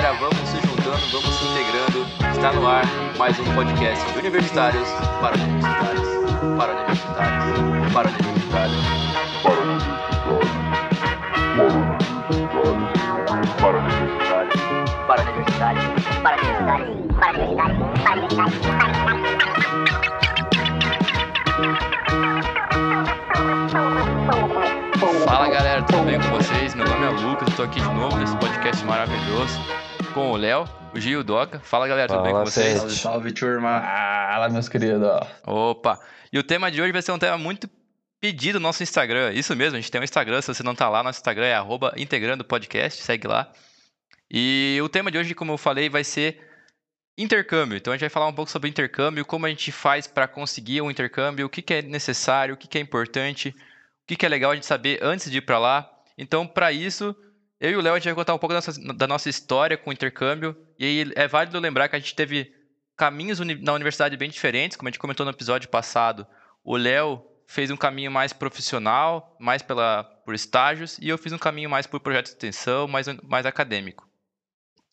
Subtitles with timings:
[0.00, 2.06] galera, vamos se juntando, vamos se integrando.
[2.32, 2.86] Está no ar
[3.18, 4.88] mais um podcast de universitários
[5.20, 6.08] para universitários,
[6.56, 7.44] para universitários,
[7.92, 8.80] para universitários,
[9.42, 10.40] para universitários, para universitários,
[13.60, 14.60] para universitários,
[15.06, 15.90] para universitários,
[16.50, 17.44] para universitários,
[18.00, 18.60] para universitários, para
[25.26, 26.74] Fala galera, tudo bem com vocês?
[26.74, 29.60] Meu nome é Lucas, estou aqui de novo nesse podcast maravilhoso
[30.12, 30.64] com o Léo,
[30.94, 31.60] o Gil e o Doca.
[31.60, 32.78] Fala galera, tudo Fala, bem com vocês?
[32.78, 33.80] Salve, salve, turma.
[33.80, 35.08] Fala, meus queridos.
[35.46, 35.98] Opa!
[36.32, 37.68] E o tema de hoje vai ser um tema muito
[38.20, 39.32] pedido no nosso Instagram.
[39.32, 41.54] Isso mesmo, a gente tem um Instagram, se você não tá lá, nosso Instagram é
[41.54, 43.50] arroba integrando podcast, segue lá.
[44.30, 46.40] E o tema de hoje, como eu falei, vai ser
[47.16, 47.76] intercâmbio.
[47.76, 50.80] Então a gente vai falar um pouco sobre intercâmbio, como a gente faz para conseguir
[50.82, 53.54] um intercâmbio, o que, que é necessário, o que, que é importante, o
[54.08, 55.90] que, que é legal a gente saber antes de ir para lá.
[56.18, 57.14] Então, para isso,
[57.60, 59.76] eu e o Léo a gente vai contar um pouco da nossa, da nossa história
[59.76, 60.56] com o intercâmbio.
[60.78, 62.52] E é válido lembrar que a gente teve
[62.96, 66.26] caminhos uni- na universidade bem diferentes, como a gente comentou no episódio passado.
[66.64, 71.38] O Léo fez um caminho mais profissional, mais pela, por estágios, e eu fiz um
[71.38, 74.08] caminho mais por projeto de extensão, mais, mais acadêmico.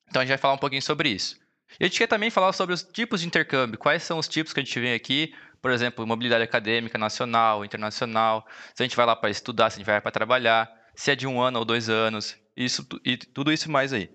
[0.10, 1.38] Então a gente vai falar um pouquinho sobre isso.
[1.80, 4.54] E a gente quer também falar sobre os tipos de intercâmbio, quais são os tipos
[4.54, 9.06] que a gente vê aqui, por exemplo, mobilidade acadêmica nacional, internacional, se a gente vai
[9.06, 11.66] lá para estudar, se a gente vai para trabalhar, se é de um ano ou
[11.66, 14.10] dois anos, isso e tudo isso mais aí.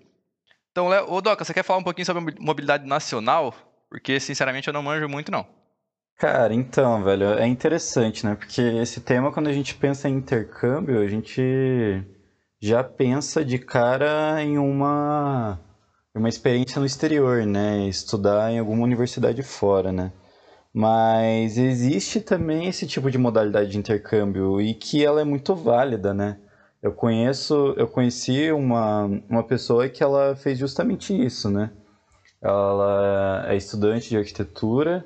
[0.71, 3.53] Então, Léo, ô Doca, você quer falar um pouquinho sobre mobilidade nacional?
[3.89, 5.45] Porque, sinceramente, eu não manjo muito, não.
[6.17, 8.35] Cara, então, velho, é interessante, né?
[8.35, 11.41] Porque esse tema, quando a gente pensa em intercâmbio, a gente
[12.61, 15.59] já pensa de cara em uma,
[16.15, 17.87] uma experiência no exterior, né?
[17.87, 20.11] Estudar em alguma universidade fora, né?
[20.73, 26.13] Mas existe também esse tipo de modalidade de intercâmbio e que ela é muito válida,
[26.13, 26.39] né?
[26.83, 31.71] Eu conheço, eu conheci uma, uma pessoa que ela fez justamente isso, né?
[32.41, 35.05] Ela é estudante de arquitetura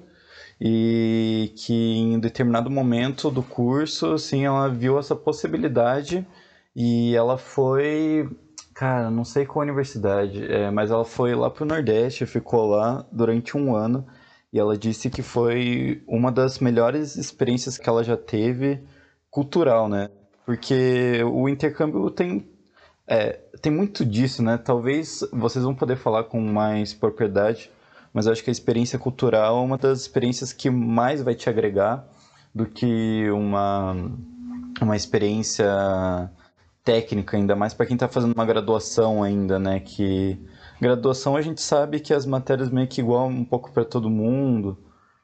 [0.59, 6.27] e que em determinado momento do curso, assim, ela viu essa possibilidade
[6.75, 8.27] e ela foi,
[8.73, 13.55] cara, não sei qual universidade, é, mas ela foi lá pro Nordeste, ficou lá durante
[13.55, 14.03] um ano
[14.51, 18.83] e ela disse que foi uma das melhores experiências que ela já teve
[19.29, 20.07] cultural, né?
[20.47, 22.47] Porque o intercâmbio tem
[23.05, 24.57] é, tem muito disso, né?
[24.57, 27.69] Talvez vocês vão poder falar com mais propriedade,
[28.13, 32.07] mas acho que a experiência cultural é uma das experiências que mais vai te agregar
[32.55, 33.93] do que uma,
[34.81, 35.67] uma experiência
[36.81, 39.81] técnica, ainda mais para quem está fazendo uma graduação ainda, né?
[39.81, 40.39] Que
[40.79, 44.77] graduação a gente sabe que as matérias meio que igual um pouco para todo mundo.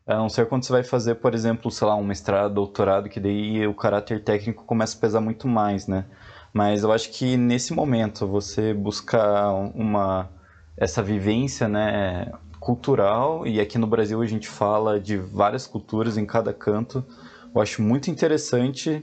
[0.06, 3.20] A não ser quando você vai fazer, por exemplo, sei lá, um mestrado, doutorado, que
[3.20, 6.06] daí o caráter técnico começa a pesar muito mais, né?
[6.54, 10.30] Mas eu acho que nesse momento você buscar uma
[10.76, 12.26] essa vivência, né,
[12.60, 17.06] cultural e aqui no Brasil a gente fala de várias culturas em cada canto.
[17.54, 19.02] Eu acho muito interessante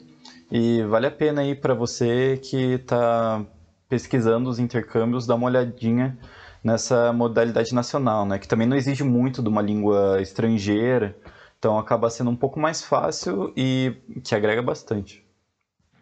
[0.51, 3.45] e vale a pena aí para você que está
[3.89, 6.17] pesquisando os intercâmbios dar uma olhadinha
[6.63, 11.17] nessa modalidade nacional, né, que também não exige muito de uma língua estrangeira,
[11.59, 13.93] então acaba sendo um pouco mais fácil e
[14.25, 15.25] que agrega bastante.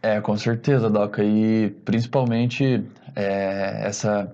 [0.00, 1.24] É, com certeza, Doca.
[1.24, 2.84] E principalmente
[3.16, 4.32] é, essa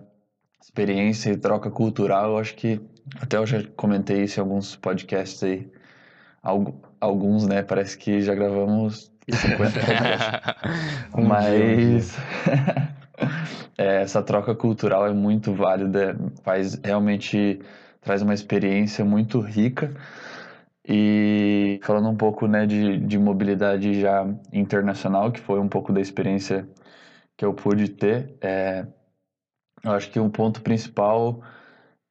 [0.62, 2.80] experiência e troca cultural, eu acho que
[3.20, 5.66] até eu já comentei isso em alguns podcasts aí.
[6.42, 7.62] Algu- Alguns, né?
[7.62, 10.28] Parece que já gravamos 50 podcasts.
[11.14, 12.16] Um Mas
[13.78, 17.60] é, essa troca cultural é muito válida, faz realmente
[18.00, 19.94] traz uma experiência muito rica.
[20.86, 26.00] E falando um pouco né, de, de mobilidade já internacional, que foi um pouco da
[26.00, 26.68] experiência
[27.36, 28.86] que eu pude ter, é,
[29.82, 31.42] eu acho que um ponto principal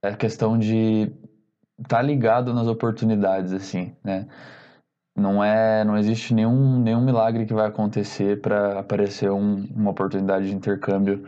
[0.01, 1.11] é a questão de
[1.79, 4.27] estar ligado nas oportunidades, assim, né?
[5.15, 10.47] Não é, não existe nenhum, nenhum milagre que vai acontecer para aparecer um, uma oportunidade
[10.47, 11.23] de intercâmbio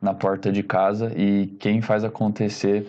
[0.00, 2.88] na porta de casa e quem faz acontecer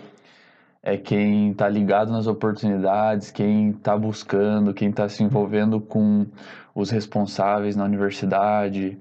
[0.82, 6.26] é quem está ligado nas oportunidades, quem está buscando, quem está se envolvendo com
[6.76, 8.98] os responsáveis na universidade.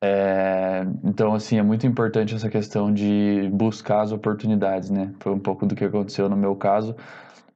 [0.00, 5.12] É, então, assim, é muito importante essa questão de buscar as oportunidades, né?
[5.18, 6.94] Foi um pouco do que aconteceu no meu caso.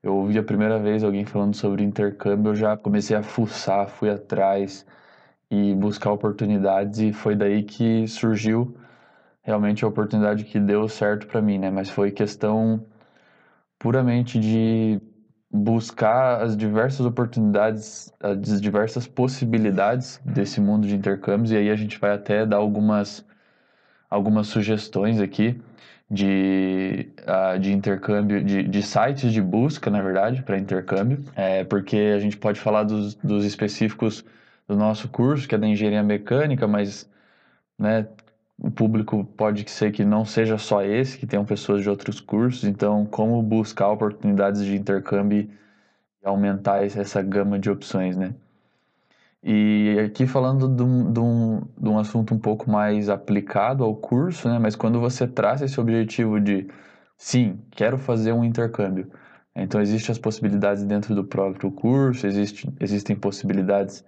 [0.03, 4.11] Eu ouvi a primeira vez alguém falando sobre intercâmbio, eu já comecei a fuçar, fui
[4.11, 4.85] atrás
[5.51, 8.77] e buscar oportunidades e foi daí que surgiu
[9.43, 11.71] realmente a oportunidade que deu certo para mim, né?
[11.71, 12.85] Mas foi questão
[13.79, 15.01] puramente de
[15.51, 21.99] buscar as diversas oportunidades, as diversas possibilidades desse mundo de intercâmbios e aí a gente
[22.01, 23.25] vai até dar algumas
[24.11, 25.61] algumas sugestões aqui
[26.12, 32.12] de, uh, de intercâmbio, de, de sites de busca, na verdade, para intercâmbio, é, porque
[32.14, 34.23] a gente pode falar dos, dos específicos
[34.69, 37.09] do nosso curso, que é da engenharia mecânica, mas
[37.79, 38.06] né,
[38.59, 42.65] o público pode ser que não seja só esse, que tenham pessoas de outros cursos,
[42.65, 45.49] então como buscar oportunidades de intercâmbio
[46.23, 48.35] e aumentar essa gama de opções, né?
[49.43, 53.94] E aqui falando de um, de, um, de um assunto um pouco mais aplicado ao
[53.97, 54.59] curso, né?
[54.59, 56.69] Mas quando você traz esse objetivo de,
[57.17, 59.11] sim, quero fazer um intercâmbio,
[59.55, 64.05] então existem as possibilidades dentro do próprio curso, existe, existem possibilidades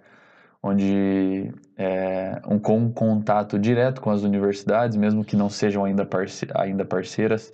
[0.63, 6.05] onde é, um, com um contato direto com as universidades, mesmo que não sejam ainda,
[6.05, 7.53] parce ainda parceiras,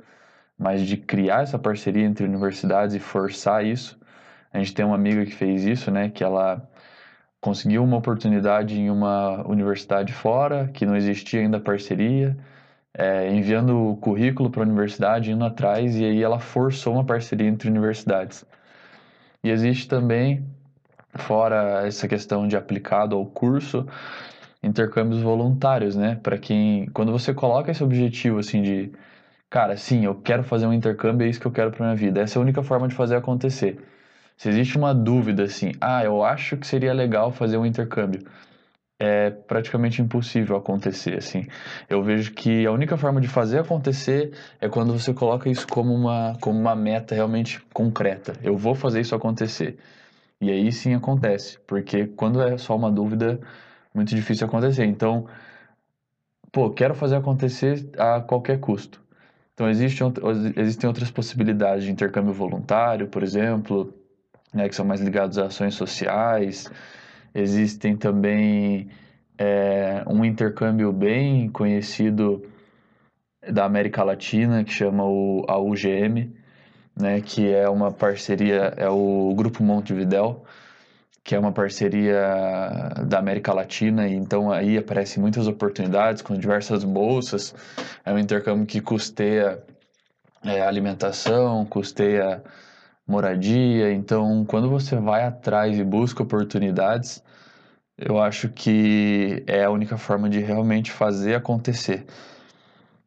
[0.57, 4.00] mas de criar essa parceria entre universidades e forçar isso.
[4.54, 6.10] A gente tem uma amiga que fez isso, né?
[6.10, 6.66] Que ela
[7.42, 12.38] conseguiu uma oportunidade em uma universidade fora, que não existia ainda parceria,
[12.94, 17.48] é, enviando o currículo para a universidade, indo atrás, e aí ela forçou uma parceria
[17.48, 18.46] entre universidades.
[19.44, 20.46] E existe também,
[21.16, 23.88] fora essa questão de aplicado ao curso,
[24.64, 26.20] intercâmbios voluntários, né?
[26.22, 28.92] Para quem, quando você coloca esse objetivo assim de,
[29.50, 32.22] cara, sim, eu quero fazer um intercâmbio, é isso que eu quero para minha vida.
[32.22, 33.80] Essa é a única forma de fazer acontecer.
[34.42, 38.24] Se existe uma dúvida assim, ah, eu acho que seria legal fazer um intercâmbio,
[39.00, 41.46] é praticamente impossível acontecer assim.
[41.88, 45.94] Eu vejo que a única forma de fazer acontecer é quando você coloca isso como
[45.94, 48.34] uma como uma meta realmente concreta.
[48.42, 49.78] Eu vou fazer isso acontecer.
[50.42, 53.40] E aí sim acontece, porque quando é só uma dúvida,
[53.94, 54.86] muito difícil acontecer.
[54.86, 55.28] Então,
[56.52, 59.00] pô, quero fazer acontecer a qualquer custo.
[59.54, 60.02] Então, existe,
[60.58, 64.00] existem outras possibilidades de intercâmbio voluntário, por exemplo,
[64.53, 66.69] né, que são mais ligados a ações sociais.
[67.33, 68.89] Existem também
[69.38, 72.44] é, um intercâmbio bem conhecido
[73.50, 76.31] da América Latina, que chama o, a UGM,
[76.95, 80.44] né, que é uma parceria, é o Grupo Montevidéu,
[81.24, 86.83] que é uma parceria da América Latina, e então aí aparecem muitas oportunidades com diversas
[86.83, 87.56] bolsas.
[88.04, 89.63] É um intercâmbio que custeia
[90.44, 92.44] é, alimentação, custeia
[93.07, 93.92] moradia.
[93.94, 97.24] Então, quando você vai atrás e busca oportunidades,
[97.98, 102.06] eu acho que é a única forma de realmente fazer acontecer.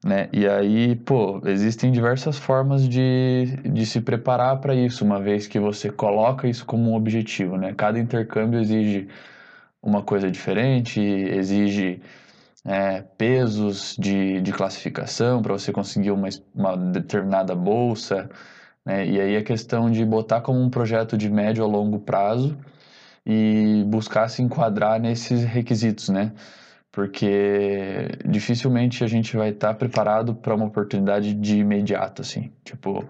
[0.04, 0.28] Né?
[0.32, 5.58] E aí, pô, existem diversas formas de, de se preparar para isso, uma vez que
[5.58, 7.72] você coloca isso como um objetivo, né?
[7.74, 9.08] Cada intercâmbio exige
[9.82, 12.02] uma coisa diferente, exige
[12.66, 18.28] é, pesos de, de classificação para você conseguir uma, uma determinada bolsa,
[18.84, 19.06] né?
[19.06, 22.56] E aí a questão de botar como um projeto de médio a longo prazo
[23.26, 26.32] e buscar se enquadrar nesses requisitos, né?
[26.92, 32.52] Porque dificilmente a gente vai estar tá preparado para uma oportunidade de imediato, assim.
[32.64, 33.04] Tipo,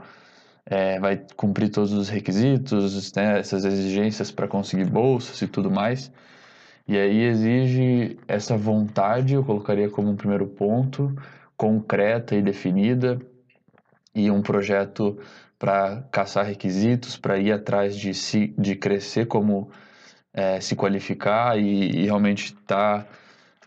[0.67, 3.39] é, vai cumprir todos os requisitos, né?
[3.39, 6.11] essas exigências para conseguir bolsas e tudo mais.
[6.87, 11.15] E aí exige essa vontade, eu colocaria como um primeiro ponto,
[11.57, 13.19] concreta e definida,
[14.15, 15.19] e um projeto
[15.65, 19.71] para caçar requisitos, para ir atrás de, se, de crescer como
[20.31, 23.07] é, se qualificar e, e realmente estar tá,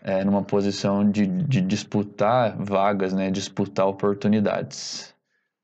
[0.00, 5.12] é, numa posição de, de disputar vagas, né, disputar oportunidades.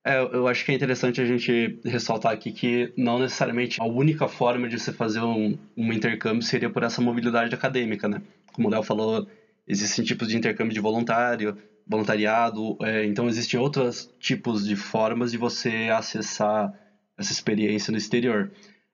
[0.05, 4.27] É, eu acho que é interessante a gente ressaltar aqui que não necessariamente a única
[4.27, 8.21] forma de você fazer um, um intercâmbio seria por essa mobilidade acadêmica, né?
[8.53, 9.25] Como o Léo falou,
[9.69, 12.77] existem tipos de intercâmbio de voluntário, voluntariado.
[12.83, 16.73] É, então, existem outros tipos de formas de você acessar
[17.17, 18.51] essa experiência no exterior.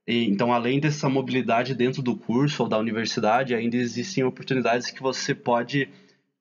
[0.07, 5.03] E, então, além dessa mobilidade dentro do curso ou da universidade, ainda existem oportunidades que
[5.03, 5.89] você pode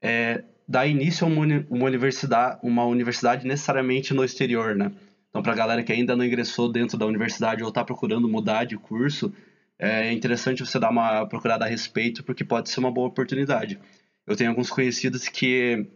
[0.01, 4.91] é, dar início a uma, uma, universidade, uma universidade necessariamente no exterior, né?
[5.29, 8.63] Então, para a galera que ainda não ingressou dentro da universidade ou está procurando mudar
[8.63, 9.31] de curso,
[9.77, 13.79] é interessante você dar uma procurada a respeito, porque pode ser uma boa oportunidade.
[14.25, 15.87] Eu tenho alguns conhecidos que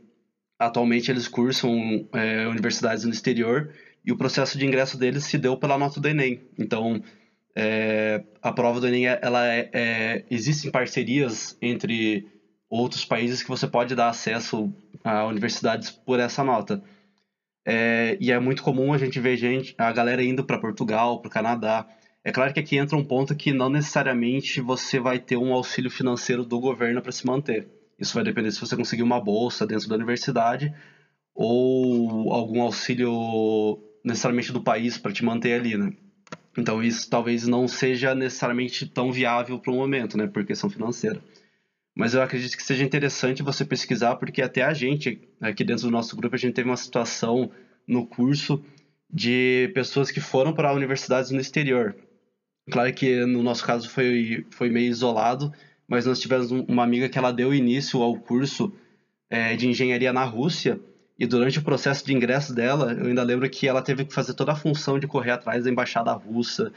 [0.66, 3.74] Atualmente eles cursam é, universidades no exterior
[4.06, 6.42] e o processo de ingresso deles se deu pela nota do Enem.
[6.58, 7.02] Então,
[7.56, 12.28] é, a prova do Enem, ela é, é, existem parcerias entre
[12.70, 16.84] outros países que você pode dar acesso a universidades por essa nota.
[17.66, 21.28] É, e é muito comum a gente ver gente, a galera indo para Portugal, para
[21.28, 21.88] o Canadá.
[22.24, 25.92] É claro que aqui entra um ponto que não necessariamente você vai ter um auxílio
[25.92, 27.68] financeiro do governo para se manter.
[28.00, 30.74] Isso vai depender se você conseguir uma bolsa dentro da universidade
[31.34, 35.94] ou algum auxílio necessariamente do país para te manter ali, né?
[36.58, 41.22] Então isso talvez não seja necessariamente tão viável para o momento, né, por questão financeira.
[41.96, 45.92] mas eu acredito que seja interessante você pesquisar, porque até a gente, aqui dentro do
[45.92, 47.52] nosso grupo, a gente teve uma situação
[47.88, 48.64] no curso
[49.10, 51.96] de pessoas que foram para universidades no exterior.
[52.72, 55.54] Claro que no nosso caso foi, foi meio isolado,
[55.94, 58.74] mas nós tivemos uma amiga que ela deu início ao curso
[59.30, 60.80] é, de engenharia na Rússia,
[61.20, 64.34] e durante o processo de ingresso dela, eu ainda lembro que ela teve que fazer
[64.34, 66.74] toda a função de correr atrás da embaixada russa,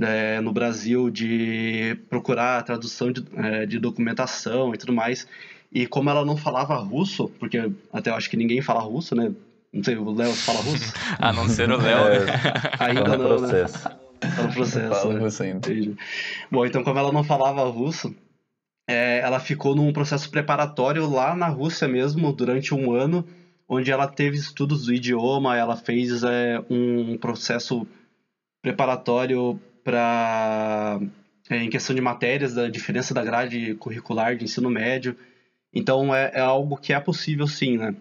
[0.00, 5.26] é, no Brasil de procurar a tradução de, é, de, documentação e tudo mais.
[5.70, 9.32] E como ela não falava russo, porque até eu acho que ninguém fala russo, né?
[9.70, 10.94] Não sei, o Léo fala russo?
[11.20, 12.08] a não ser o Léo.
[12.08, 12.26] É,
[12.78, 13.86] ainda não, processo.
[13.86, 13.96] né?
[14.20, 14.88] Tá no processo.
[14.88, 15.20] Fala né?
[15.20, 15.68] russo ainda.
[16.50, 18.14] Bom, então como ela não falava russo,
[18.86, 23.26] é, ela ficou num processo preparatório lá na Rússia mesmo, durante um ano,
[23.68, 27.86] onde ela teve estudos do idioma, ela fez é, um processo
[28.62, 31.00] preparatório para
[31.50, 35.16] é, em questão de matérias, da diferença da grade curricular de ensino médio.
[35.72, 37.94] Então é, é algo que é possível sim, né?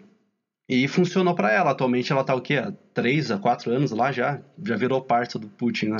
[0.68, 1.72] E funcionou para ela.
[1.72, 2.56] Atualmente ela tá o quê?
[2.56, 4.40] Há três a quatro anos lá já?
[4.64, 5.98] Já virou parte do Putin, né?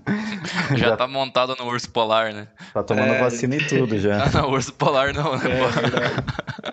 [0.76, 2.48] já tá montado no urso polar, né?
[2.72, 3.18] Tá tomando É.
[3.20, 4.24] vacina e tudo já.
[4.24, 5.44] Ah, não, urso polar não, né?
[5.50, 6.68] É.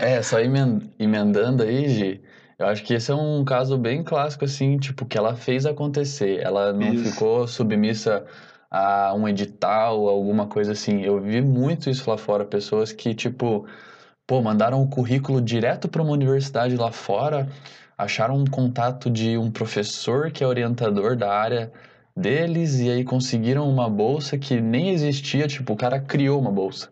[0.18, 2.20] É, só emen- emendando aí, Gi,
[2.58, 6.40] eu acho que esse é um caso bem clássico, assim, tipo, que ela fez acontecer.
[6.40, 7.12] Ela não Isso.
[7.12, 8.24] ficou submissa
[8.68, 11.02] a um edital, alguma coisa assim.
[11.02, 13.64] Eu vi muito isso lá fora, pessoas que, tipo,
[14.32, 17.46] pô, mandaram o currículo direto para uma universidade lá fora,
[17.98, 21.70] acharam um contato de um professor que é orientador da área
[22.16, 26.88] deles e aí conseguiram uma bolsa que nem existia, tipo, o cara criou uma bolsa.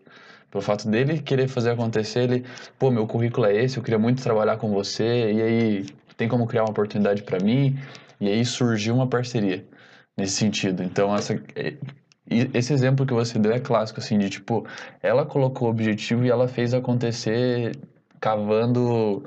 [0.51, 2.45] Pelo fato dele querer fazer acontecer, ele,
[2.77, 6.45] pô, meu currículo é esse, eu queria muito trabalhar com você, e aí tem como
[6.45, 7.75] criar uma oportunidade para mim?
[8.19, 9.65] E aí surgiu uma parceria
[10.15, 10.83] nesse sentido.
[10.83, 11.33] Então, essa,
[12.29, 14.65] e- esse exemplo que você deu é clássico, assim, de tipo,
[15.01, 17.75] ela colocou o objetivo e ela fez acontecer
[18.19, 19.23] cavando.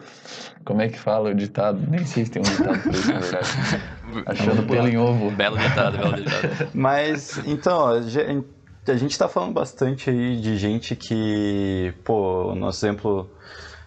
[0.64, 1.80] Como é que fala o ditado?
[1.90, 3.48] Nem sei se tem um ditado pra isso, na verdade.
[4.26, 5.30] Achando pelo em ovo.
[5.30, 6.70] Belo ditado, belo ditado.
[6.72, 13.28] Mas, então, a gente tá falando bastante aí de gente que, pô, o nosso exemplo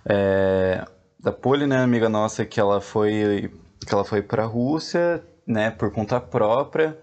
[0.05, 0.83] é,
[1.19, 3.49] da Poli, né, amiga nossa, que ela foi,
[3.85, 6.97] que ela foi pra Rússia, né, por conta própria.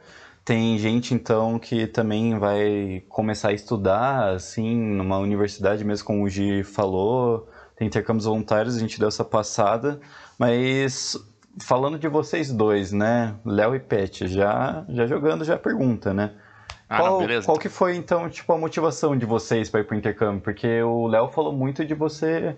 [0.45, 6.29] Tem gente, então, que também vai começar a estudar, assim, numa universidade, mesmo como o
[6.29, 7.49] Gi falou.
[7.77, 9.99] Tem intercâmbios voluntários, a gente deu essa passada.
[10.39, 11.17] Mas
[11.59, 13.35] falando de vocês dois, né?
[13.45, 16.33] Léo e Pet, já, já jogando já pergunta, né?
[16.89, 17.47] Ah, qual, não, beleza.
[17.47, 20.43] qual que foi, então, tipo, a motivação de vocês para ir pro intercâmbio?
[20.43, 22.57] Porque o Léo falou muito de você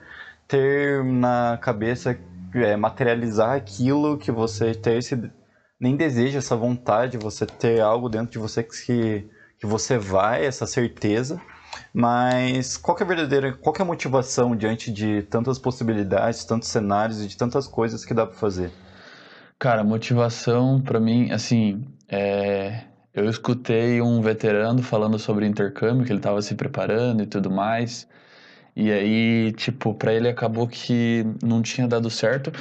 [0.49, 2.19] ter na cabeça,
[2.55, 5.31] é, materializar aquilo que você ter esse...
[5.79, 9.29] Nem deseja essa vontade, você ter algo dentro de você que,
[9.59, 11.41] que você vai, essa certeza.
[11.93, 17.23] Mas qual é a verdadeira, qual é a motivação diante de tantas possibilidades, tantos cenários
[17.23, 18.71] e de tantas coisas que dá para fazer?
[19.59, 26.19] Cara, motivação pra mim, assim, é, eu escutei um veterano falando sobre intercâmbio, que ele
[26.19, 28.07] estava se preparando e tudo mais.
[28.77, 32.53] E aí, tipo, pra ele acabou que não tinha dado certo.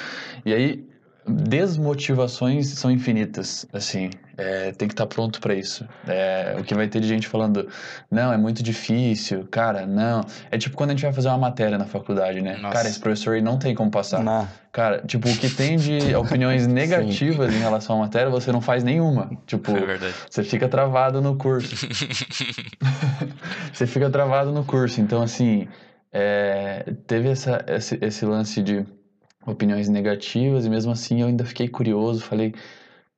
[0.45, 0.87] E aí,
[1.27, 5.87] desmotivações são infinitas, assim, é, tem que estar pronto pra isso.
[6.07, 7.67] É, o que vai ter de gente falando,
[8.11, 10.21] não, é muito difícil, cara, não.
[10.51, 12.57] É tipo quando a gente vai fazer uma matéria na faculdade, né?
[12.57, 12.75] Nossa.
[12.75, 14.23] Cara, esse professor aí não tem como passar.
[14.23, 18.59] Na, Cara, tipo, o que tem de opiniões negativas em relação à matéria, você não
[18.59, 19.31] faz nenhuma.
[19.47, 20.13] Tipo, É verdade.
[20.29, 21.73] você fica travado no curso.
[23.71, 25.01] Você fica travado no curso.
[25.01, 25.67] Então, assim,
[26.13, 28.85] é, teve essa, esse, esse lance de
[29.45, 32.21] opiniões negativas e mesmo assim eu ainda fiquei curioso.
[32.21, 32.53] Falei,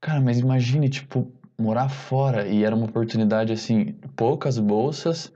[0.02, 2.48] cara, mas imagine, tipo, morar fora.
[2.48, 5.32] E era uma oportunidade, assim, poucas bolsas,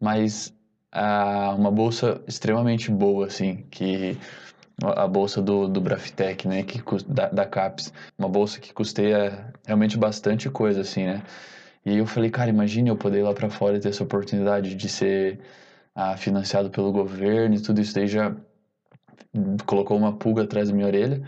[0.00, 0.54] mas
[0.92, 4.16] ah, uma bolsa extremamente boa, assim, que
[4.82, 9.96] a bolsa do, do Brafitec, né, que, da, da CAPES, uma bolsa que custeia realmente
[9.96, 11.22] bastante coisa, assim, né,
[11.84, 14.74] e eu falei, cara, imagine eu poder ir lá para fora e ter essa oportunidade
[14.74, 15.38] de ser
[15.94, 18.34] ah, financiado pelo governo e tudo isso daí já
[19.66, 21.22] colocou uma pulga atrás da minha orelha,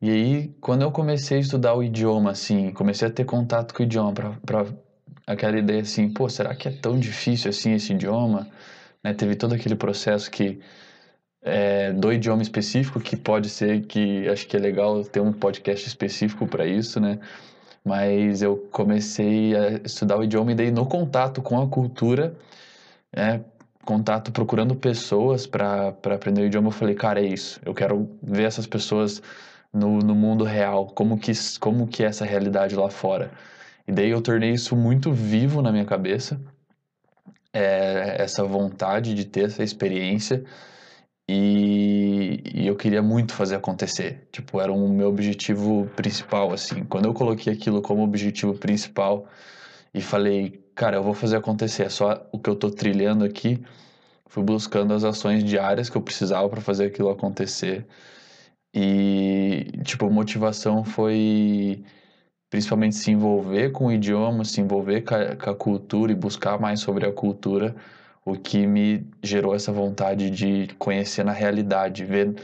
[0.00, 3.82] e aí, quando eu comecei a estudar o idioma, assim, comecei a ter contato com
[3.82, 4.66] o idioma, pra, pra
[5.26, 8.48] aquela ideia assim, pô, será que é tão difícil assim esse idioma?
[9.04, 10.60] Né, teve todo aquele processo que
[11.42, 15.86] é, do idioma específico, que pode ser que acho que é legal ter um podcast
[15.86, 17.18] específico para isso, né?
[17.84, 22.36] Mas eu comecei a estudar o idioma e daí no contato com a cultura,
[23.14, 23.44] né?
[23.84, 27.60] Contato procurando pessoas para aprender o idioma, eu falei, cara, é isso.
[27.64, 29.22] Eu quero ver essas pessoas
[29.72, 33.32] no, no mundo real, como que, como que é essa realidade lá fora.
[33.86, 36.40] E daí eu tornei isso muito vivo na minha cabeça.
[37.52, 40.44] é, essa vontade de ter essa experiência
[41.28, 44.28] e, e, eu queria muito fazer acontecer.
[44.32, 46.84] Tipo, era o meu objetivo principal, assim.
[46.84, 49.26] Quando eu coloquei aquilo como objetivo principal
[49.94, 53.62] e falei, cara, eu vou fazer acontecer, é só o que eu tô trilhando aqui,
[54.26, 57.86] fui buscando as ações diárias que eu precisava para fazer aquilo acontecer.
[58.74, 61.84] E, tipo, motivação foi
[62.50, 67.06] principalmente se envolver com o idioma, se envolver com a, cultura e buscar mais sobre
[67.06, 67.74] a cultura
[68.24, 72.34] o que me gerou essa vontade de conhecer na realidade, ver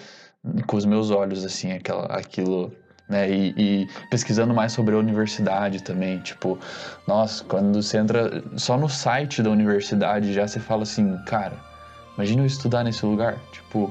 [0.66, 2.73] com os meus olhos, assim, aquela, aquilo,
[3.09, 3.31] né?
[3.31, 6.59] E, e, pesquisando mais sobre a universidade também, tipo,
[7.07, 11.55] nossa, quando você entra só no site da universidade, já você fala assim, cara,
[12.17, 13.91] imagina eu estudar nesse lugar, tipo,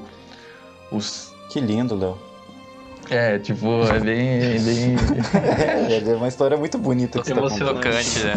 [0.92, 1.34] os...
[1.50, 2.18] Que lindo, Léo.
[3.10, 4.60] É, tipo, é bem.
[4.60, 4.96] bem...
[5.88, 8.34] é, é uma história muito bonita que você tá Emocionante, né?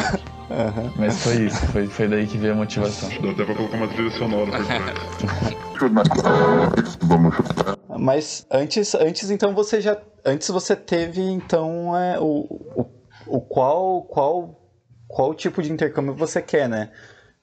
[0.51, 0.91] Uhum.
[0.97, 3.09] Mas foi isso, foi, foi daí que veio a motivação.
[3.21, 4.99] Dá até pra colocar uma trilha sonora por trás.
[7.97, 9.97] Mas antes, antes então você já.
[10.25, 12.85] Antes você teve então é, o, o,
[13.27, 14.59] o qual, qual,
[15.07, 16.89] qual tipo de intercâmbio você quer, né?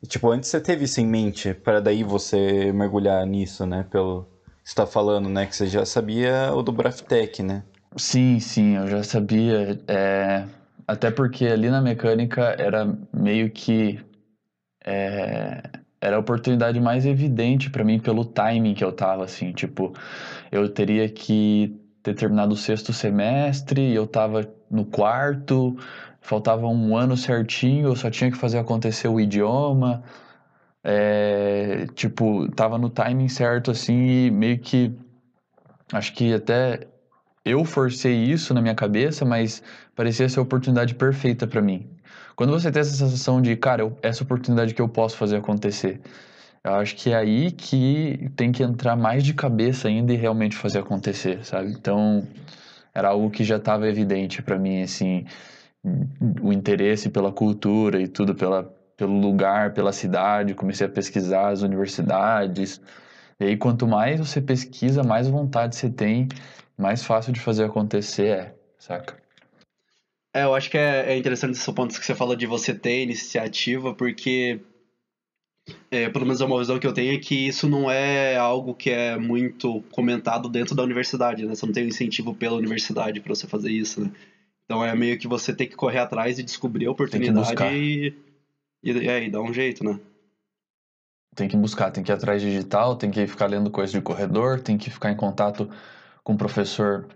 [0.06, 3.84] Tipo, antes você teve isso em mente, para daí você mergulhar nisso, né?
[3.90, 4.28] Pelo,
[4.64, 5.46] está falando, né?
[5.46, 7.64] Que você já sabia o do Braftec, né?
[7.96, 9.80] Sim, sim, eu já sabia.
[9.88, 10.44] É...
[10.88, 14.00] Até porque ali na mecânica era meio que.
[14.84, 15.62] É...
[16.00, 19.52] Era a oportunidade mais evidente para mim pelo timing que eu tava, assim.
[19.52, 19.92] Tipo,
[20.50, 25.76] eu teria que ter terminado o sexto semestre, eu tava no quarto,
[26.20, 30.04] faltava um ano certinho, eu só tinha que fazer acontecer o idioma
[30.84, 34.92] é, tipo, tava no timing certo, assim, e meio que.
[35.92, 36.86] Acho que até
[37.48, 39.62] eu forcei isso na minha cabeça, mas
[39.94, 41.88] parecia ser a oportunidade perfeita para mim.
[42.36, 46.00] Quando você tem essa sensação de, cara, eu, essa oportunidade que eu posso fazer acontecer,
[46.62, 50.56] eu acho que é aí que tem que entrar mais de cabeça ainda e realmente
[50.56, 51.72] fazer acontecer, sabe?
[51.72, 52.26] Então,
[52.94, 55.24] era algo que já estava evidente para mim, assim,
[56.40, 58.64] o interesse pela cultura e tudo, pela,
[58.96, 62.80] pelo lugar, pela cidade, comecei a pesquisar as universidades.
[63.40, 66.28] E aí, quanto mais você pesquisa, mais vontade você tem,
[66.78, 69.20] mais fácil de fazer acontecer é, saca?
[70.32, 73.02] É, eu acho que é, é interessante esse ponto que você fala de você ter
[73.02, 74.60] iniciativa, porque,
[75.90, 78.74] é, pelo menos é uma visão que eu tenho, é que isso não é algo
[78.74, 81.54] que é muito comentado dentro da universidade, né?
[81.54, 84.12] Você não tem um incentivo pela universidade para você fazer isso, né?
[84.64, 88.12] Então é meio que você tem que correr atrás e descobrir a oportunidade e
[88.82, 89.98] e, e aí, dá um jeito, né?
[91.34, 94.60] Tem que buscar, tem que ir atrás digital, tem que ficar lendo coisas de corredor,
[94.60, 95.70] tem que ficar em contato
[96.28, 97.08] com o professor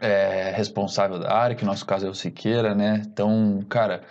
[0.00, 3.02] é, responsável da área, que no nosso caso é o Siqueira, né?
[3.04, 4.02] Então, cara,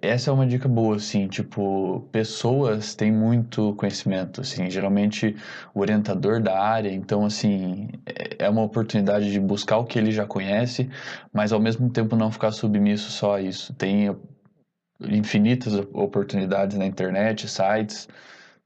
[0.00, 5.36] essa é uma dica boa, assim, tipo, pessoas têm muito conhecimento, assim, geralmente
[5.74, 10.10] o orientador da área, então, assim, é, é uma oportunidade de buscar o que ele
[10.10, 10.88] já conhece,
[11.30, 13.74] mas ao mesmo tempo não ficar submisso só a isso.
[13.74, 14.16] Tem
[15.02, 18.08] infinitas oportunidades na internet, sites,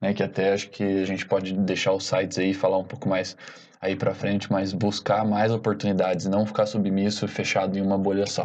[0.01, 3.09] né, que até acho que a gente pode deixar os sites aí falar um pouco
[3.09, 3.37] mais
[3.81, 8.45] aí para frente, mas buscar mais oportunidades, não ficar submisso fechado em uma bolha só.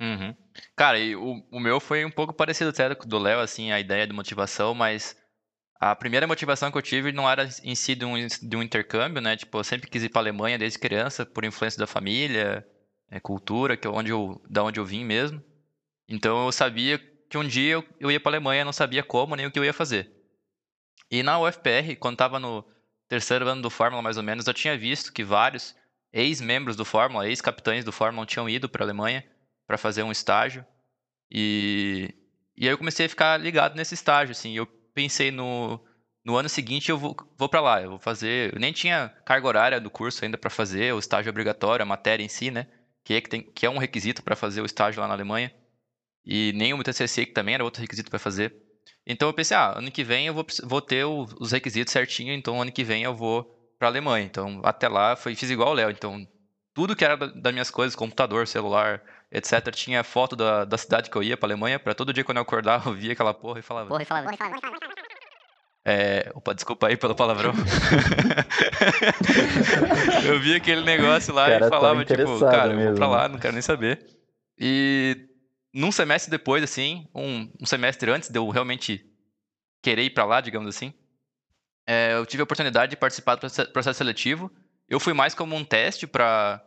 [0.00, 0.34] Uhum.
[0.74, 4.06] Cara, e o, o meu foi um pouco parecido até do Léo, assim, a ideia
[4.06, 5.14] de motivação, mas
[5.78, 9.20] a primeira motivação que eu tive não era em si de um, de um intercâmbio,
[9.20, 9.36] né?
[9.36, 12.66] Tipo, eu sempre quis ir para Alemanha desde criança, por influência da família,
[13.10, 15.42] é, cultura, que é onde eu, da onde eu vim mesmo.
[16.08, 19.46] Então eu sabia que um dia eu, eu ia para Alemanha, não sabia como nem
[19.46, 20.10] o que eu ia fazer.
[21.10, 22.64] E na UFPR, quando estava no
[23.10, 25.74] terceiro ano do Fórmula, mais ou menos, eu tinha visto que vários
[26.12, 29.24] ex-membros do Fórmula, ex-capitães do Fórmula, tinham ido para a Alemanha
[29.66, 30.64] para fazer um estágio.
[31.28, 32.14] E,
[32.56, 34.52] e aí eu comecei a ficar ligado nesse estágio, assim.
[34.56, 35.84] Eu pensei no,
[36.24, 38.54] no ano seguinte eu vou, vou para lá, eu vou fazer.
[38.54, 42.22] Eu nem tinha carga horária do curso ainda para fazer, o estágio obrigatório, a matéria
[42.22, 42.68] em si, né?
[43.04, 45.52] Que é, que tem, que é um requisito para fazer o estágio lá na Alemanha
[46.24, 48.54] e nem o TCC, que também era outro requisito para fazer.
[49.06, 52.32] Então eu pensei, ah, ano que vem eu vou, vou ter o, os requisitos certinho,
[52.32, 53.44] então ano que vem eu vou
[53.78, 54.24] para a Alemanha.
[54.24, 55.90] Então até lá foi, fiz igual o Léo.
[55.90, 56.26] Então
[56.72, 61.16] tudo que era das minhas coisas, computador, celular, etc., tinha foto da, da cidade que
[61.16, 63.62] eu ia para Alemanha, para todo dia quando eu acordava eu via aquela porra e
[63.62, 63.88] falava.
[63.88, 64.26] Porra e falava.
[64.26, 64.60] Porra e falava.
[65.84, 67.52] É, opa, desculpa aí pelo palavrão.
[70.26, 72.82] eu via aquele negócio lá cara, e falava, tipo, cara, mesmo.
[72.82, 74.04] eu vou pra lá, não quero nem saber.
[74.58, 75.29] E
[75.72, 79.04] num semestre depois, assim, um, um, semestre antes de eu realmente
[79.82, 80.92] querer ir para lá, digamos assim,
[81.86, 83.40] é, eu tive a oportunidade de participar do
[83.72, 84.50] processo seletivo.
[84.88, 86.64] Eu fui mais como um teste para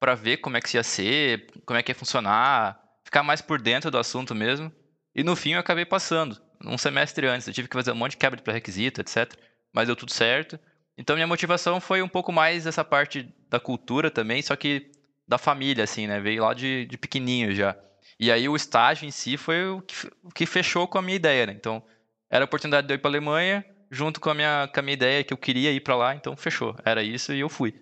[0.00, 3.58] para ver como é que ia ser, como é que ia funcionar, ficar mais por
[3.58, 4.70] dentro do assunto mesmo.
[5.14, 7.46] E no fim eu acabei passando um semestre antes.
[7.46, 9.32] Eu tive que fazer um monte de quebra de pré-requisito, etc.
[9.72, 10.58] Mas deu tudo certo.
[10.98, 14.90] Então minha motivação foi um pouco mais essa parte da cultura também, só que
[15.26, 16.20] da família, assim, né?
[16.20, 17.74] Veio lá de, de pequenininho já.
[18.18, 21.16] E aí o estágio em si foi o que, o que fechou com a minha
[21.16, 21.52] ideia, né?
[21.52, 21.82] Então,
[22.30, 24.94] era a oportunidade de eu ir para Alemanha, junto com a, minha, com a minha
[24.94, 26.74] ideia que eu queria ir para lá, então fechou.
[26.84, 27.72] Era isso e eu fui.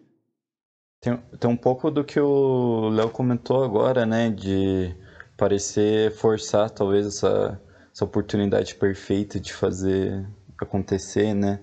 [1.00, 4.30] Tem, tem um pouco do que o Léo comentou agora, né?
[4.30, 4.94] De
[5.36, 7.60] parecer forçar talvez essa,
[7.92, 10.24] essa oportunidade perfeita de fazer
[10.60, 11.60] acontecer, né?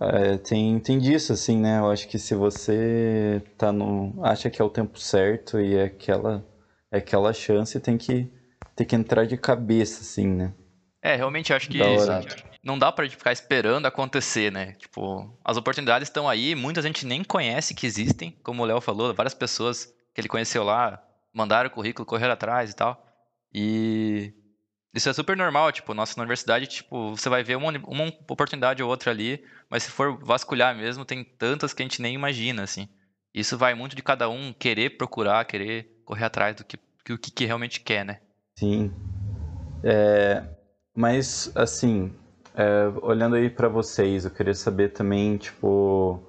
[0.00, 1.78] É, tem, tem disso, assim, né?
[1.78, 5.84] Eu acho que se você tá no, acha que é o tempo certo e é
[5.84, 6.44] aquela,
[6.90, 8.30] aquela chance, tem que,
[8.74, 10.54] tem que entrar de cabeça, assim, né?
[11.02, 11.78] É, realmente acho que
[12.62, 14.72] não dá pra ficar esperando acontecer, né?
[14.72, 19.14] Tipo, as oportunidades estão aí, muita gente nem conhece que existem, como o Léo falou,
[19.14, 21.00] várias pessoas que ele conheceu lá
[21.32, 23.00] mandaram o currículo, correram atrás e tal.
[23.52, 24.32] E
[24.94, 28.88] isso é super normal, tipo, nossa universidade, tipo, você vai ver uma, uma oportunidade ou
[28.88, 32.88] outra ali, mas se for vasculhar mesmo, tem tantas que a gente nem imagina, assim.
[33.34, 37.30] Isso vai muito de cada um querer procurar, querer correr atrás do que, do que,
[37.30, 38.20] que realmente quer, né?
[38.58, 38.90] Sim.
[39.82, 40.42] É,
[40.94, 42.14] mas, assim,
[42.54, 46.22] é, olhando aí para vocês, eu queria saber também, tipo,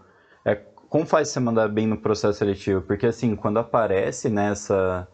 [0.43, 2.81] é, como faz você mandar bem no processo seletivo?
[2.81, 5.07] Porque, assim, quando aparece nessa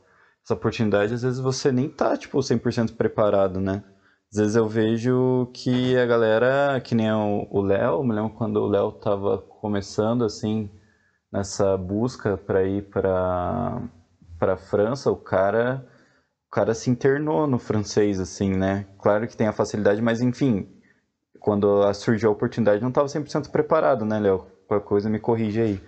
[0.43, 3.81] essa oportunidade, às vezes você nem tá, tipo, 100% preparado, né?
[4.29, 8.67] Às vezes eu vejo que a galera, que nem o Léo, me lembro quando o
[8.67, 10.69] Léo tava começando, assim,
[11.31, 13.81] nessa busca para ir para
[14.43, 15.85] para França, o cara
[16.49, 18.85] o cara se internou no francês assim, né?
[18.99, 20.67] Claro que tem a facilidade, mas enfim,
[21.39, 24.45] quando surgiu a oportunidade não estava 100% preparado, né, Léo?
[24.67, 25.81] Qualquer coisa me corrige aí.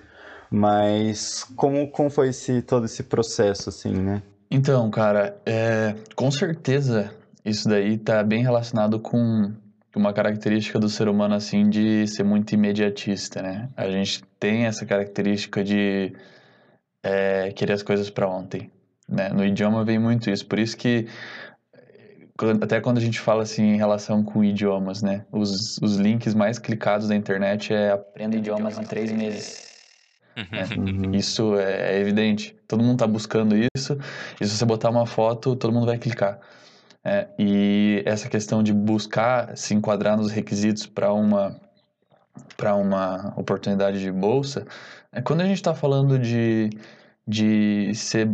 [0.50, 4.24] Mas como, como foi esse, todo esse processo, assim, né?
[4.50, 7.13] Então, cara, é, com certeza
[7.44, 9.52] isso daí tá bem relacionado com
[9.94, 13.70] uma característica do ser humano, assim, de ser muito imediatista, né?
[13.76, 16.13] A gente tem essa característica de
[17.06, 18.72] é, querer as coisas para ontem,
[19.08, 19.30] né?
[19.30, 21.08] No idioma vem muito isso, por isso que
[22.62, 25.26] até quando a gente fala assim em relação com idiomas, né?
[25.32, 29.74] Os, os links mais clicados da internet é aprenda idiomas em três meses.
[30.36, 31.13] Uhum.
[31.13, 32.54] É, isso é, é evidente.
[32.68, 33.98] Todo mundo está buscando isso.
[34.41, 36.39] E se você botar uma foto, todo mundo vai clicar.
[37.06, 41.56] É, e essa questão de buscar se enquadrar nos requisitos para uma
[42.58, 44.65] para uma oportunidade de bolsa,
[45.05, 46.69] é quando a gente está falando de,
[47.28, 48.30] de ser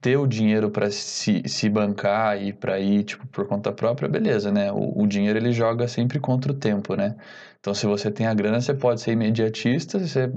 [0.00, 4.50] ter o dinheiro para se, se bancar e para ir tipo por conta própria, beleza,
[4.50, 4.70] né?
[4.72, 7.14] O, o, dinheiro ele joga sempre contra o tempo, né?
[7.60, 10.30] Então se você tem a grana, você pode ser imediatista, você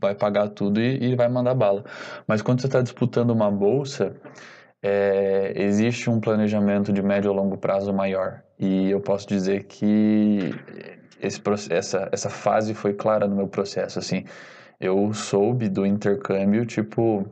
[0.00, 1.84] vai pagar tudo e, e vai mandar bala.
[2.26, 4.14] Mas quando você está disputando uma bolsa,
[4.82, 8.42] é, existe um planejamento de médio a longo prazo maior.
[8.58, 10.54] E eu posso dizer que
[11.20, 14.24] esse, essa, essa fase foi clara no meu processo, assim.
[14.80, 17.26] Eu soube do intercâmbio, tipo,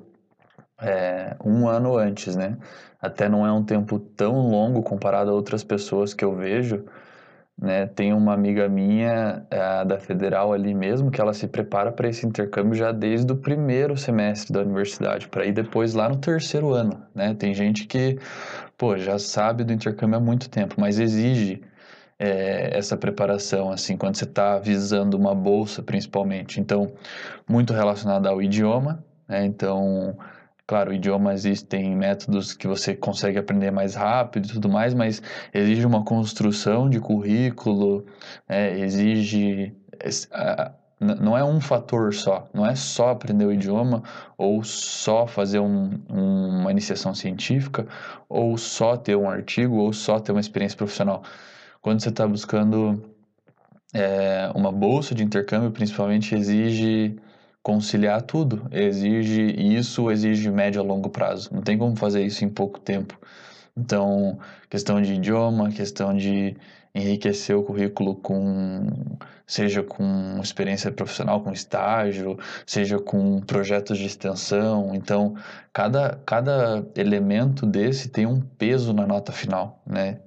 [0.81, 2.59] é, um ano antes, né?
[3.01, 6.85] Até não é um tempo tão longo comparado a outras pessoas que eu vejo,
[7.61, 7.87] né?
[7.87, 12.27] Tem uma amiga minha é, da Federal ali mesmo que ela se prepara para esse
[12.27, 17.03] intercâmbio já desde o primeiro semestre da universidade, para ir depois lá no terceiro ano,
[17.15, 17.35] né?
[17.35, 18.19] Tem gente que,
[18.77, 21.63] pô, já sabe do intercâmbio há muito tempo, mas exige
[22.19, 26.61] é, essa preparação, assim, quando você está visando uma bolsa, principalmente.
[26.61, 26.93] Então,
[27.49, 29.45] muito relacionado ao idioma, né?
[29.45, 30.17] Então,
[30.69, 35.23] Claro, idioma existem métodos que você consegue aprender mais rápido e tudo mais, mas
[35.55, 38.05] exige uma construção de currículo,
[38.47, 39.75] é, exige.
[41.01, 44.03] não é um fator só, não é só aprender o idioma,
[44.37, 47.87] ou só fazer um, uma iniciação científica,
[48.29, 51.23] ou só ter um artigo, ou só ter uma experiência profissional.
[51.81, 53.03] Quando você está buscando
[53.95, 57.17] é, uma bolsa de intercâmbio, principalmente, exige
[57.63, 58.67] conciliar tudo.
[58.73, 61.51] Exige isso, exige médio a longo prazo.
[61.53, 63.19] Não tem como fazer isso em pouco tempo.
[63.77, 64.39] Então,
[64.69, 66.57] questão de idioma, questão de
[66.95, 68.87] enriquecer o currículo com
[69.47, 74.95] seja com experiência profissional, com estágio, seja com projetos de extensão.
[74.95, 75.35] Então,
[75.73, 80.21] cada, cada elemento desse tem um peso na nota final, né?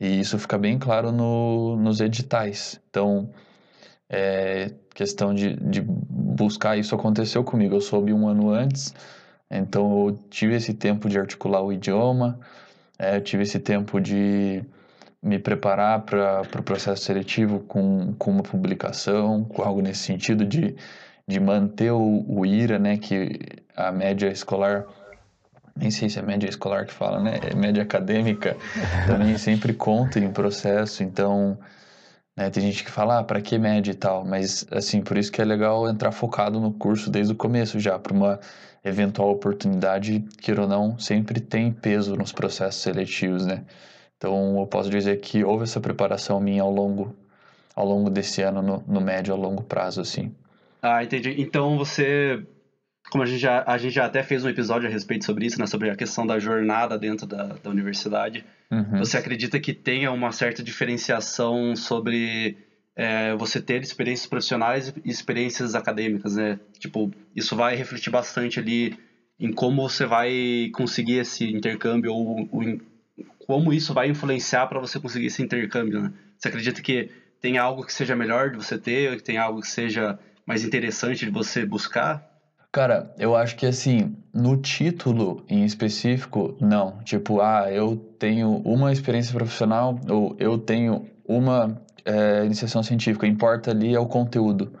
[0.00, 2.80] E isso fica bem claro no, nos editais.
[2.90, 3.30] Então,
[4.08, 7.74] é, questão de, de buscar isso aconteceu comigo.
[7.74, 8.94] Eu soube um ano antes,
[9.50, 12.38] então eu tive esse tempo de articular o idioma,
[12.98, 14.64] é, eu tive esse tempo de
[15.22, 20.44] me preparar para o pro processo seletivo com, com uma publicação, com algo nesse sentido
[20.44, 20.76] de,
[21.26, 23.38] de manter o, o IRA, né, que
[23.74, 24.84] a média escolar
[25.76, 27.40] nem sei se é média escolar que fala, né?
[27.50, 28.56] É média acadêmica,
[29.06, 31.02] também sempre conta em processo.
[31.02, 31.58] Então,
[32.36, 35.32] né, tem gente que fala, ah, para que média e tal, mas assim, por isso
[35.32, 38.40] que é legal entrar focado no curso desde o começo já, para uma
[38.84, 43.64] eventual oportunidade, queira ou não, sempre tem peso nos processos seletivos, né?
[44.16, 47.14] Então, eu posso dizer que houve essa preparação minha ao longo,
[47.74, 50.34] ao longo desse ano, no, no médio a longo prazo, assim.
[50.80, 51.34] Ah, entendi.
[51.38, 52.46] Então, você
[53.10, 55.58] como a gente, já, a gente já até fez um episódio a respeito sobre isso,
[55.60, 58.98] né, sobre a questão da jornada dentro da, da universidade, uhum.
[58.98, 62.56] você acredita que tenha uma certa diferenciação sobre
[62.96, 66.58] é, você ter experiências profissionais e experiências acadêmicas, né?
[66.78, 68.96] Tipo, isso vai refletir bastante ali
[69.38, 72.80] em como você vai conseguir esse intercâmbio ou, ou em,
[73.46, 76.12] como isso vai influenciar para você conseguir esse intercâmbio, né?
[76.38, 79.68] Você acredita que tem algo que seja melhor de você ter, que tem algo que
[79.68, 82.33] seja mais interessante de você buscar?
[82.74, 86.98] Cara, eu acho que assim, no título em específico, não.
[87.04, 93.28] Tipo, ah, eu tenho uma experiência profissional ou eu tenho uma é, iniciação científica.
[93.28, 94.72] Importa ali é o conteúdo.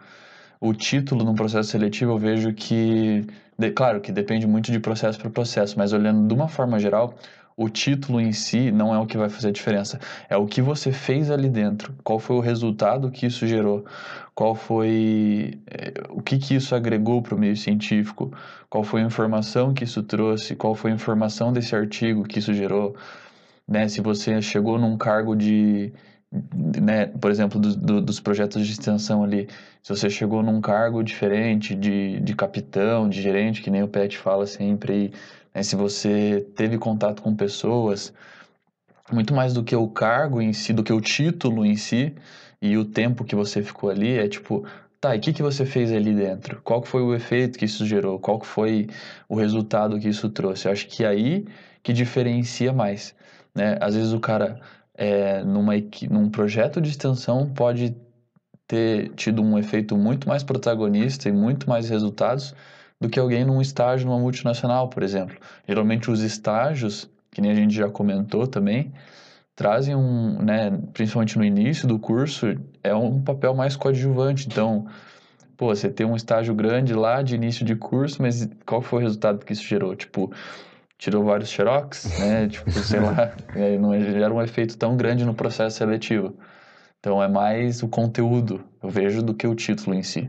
[0.60, 3.24] O título no processo seletivo eu vejo que,
[3.56, 7.14] de, claro que depende muito de processo para processo, mas olhando de uma forma geral,
[7.56, 10.00] o título em si não é o que vai fazer a diferença.
[10.28, 11.94] É o que você fez ali dentro.
[12.02, 13.84] Qual foi o resultado que isso gerou?
[14.34, 15.60] Qual foi.
[15.70, 18.32] É, o que, que isso agregou para o meio científico?
[18.68, 20.56] Qual foi a informação que isso trouxe?
[20.56, 22.96] Qual foi a informação desse artigo que isso gerou?
[23.66, 23.88] Né?
[23.88, 25.92] Se você chegou num cargo de.
[26.82, 29.48] Né, por exemplo, do, do, dos projetos de extensão ali,
[29.80, 34.18] se você chegou num cargo diferente de, de capitão, de gerente, que nem o Pet
[34.18, 35.12] fala sempre,
[35.54, 35.62] né?
[35.62, 38.12] se você teve contato com pessoas,
[39.12, 42.12] muito mais do que o cargo em si, do que o título em si
[42.60, 44.66] e o tempo que você ficou ali, é tipo,
[45.00, 46.60] tá, e o que, que você fez ali dentro?
[46.62, 48.18] Qual foi o efeito que isso gerou?
[48.18, 48.88] Qual foi
[49.28, 50.66] o resultado que isso trouxe?
[50.66, 51.46] Eu acho que é aí
[51.82, 53.14] que diferencia mais,
[53.54, 53.76] né?
[53.80, 54.60] Às vezes o cara,
[54.94, 55.74] é, numa,
[56.10, 57.94] num projeto de extensão, pode
[58.66, 62.54] ter tido um efeito muito mais protagonista e muito mais resultados
[63.00, 65.36] do que alguém num estágio numa multinacional, por exemplo.
[65.68, 68.92] Geralmente os estágios, que nem a gente já comentou também,
[69.54, 72.46] trazem um, né, principalmente no início do curso,
[72.82, 74.46] é um papel mais coadjuvante.
[74.46, 74.86] Então,
[75.56, 79.02] pô, você tem um estágio grande lá de início de curso, mas qual foi o
[79.02, 79.94] resultado que isso gerou?
[79.94, 80.32] Tipo,
[80.98, 82.48] tirou vários xerox, né?
[82.48, 86.36] tipo, sei lá, é, não gera um efeito tão grande no processo seletivo.
[86.98, 90.28] Então, é mais o conteúdo, eu vejo, do que o título em si.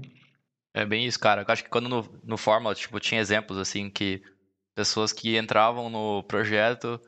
[0.73, 1.41] É bem isso, cara.
[1.41, 4.21] Eu acho que quando no, no Fórmula, tipo, tinha exemplos, assim, que
[4.75, 6.99] pessoas que entravam no projeto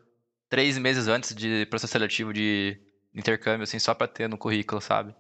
[0.50, 2.80] três meses antes de processo seletivo de
[3.14, 5.16] intercâmbio, assim, só pra ter no currículo, sabe?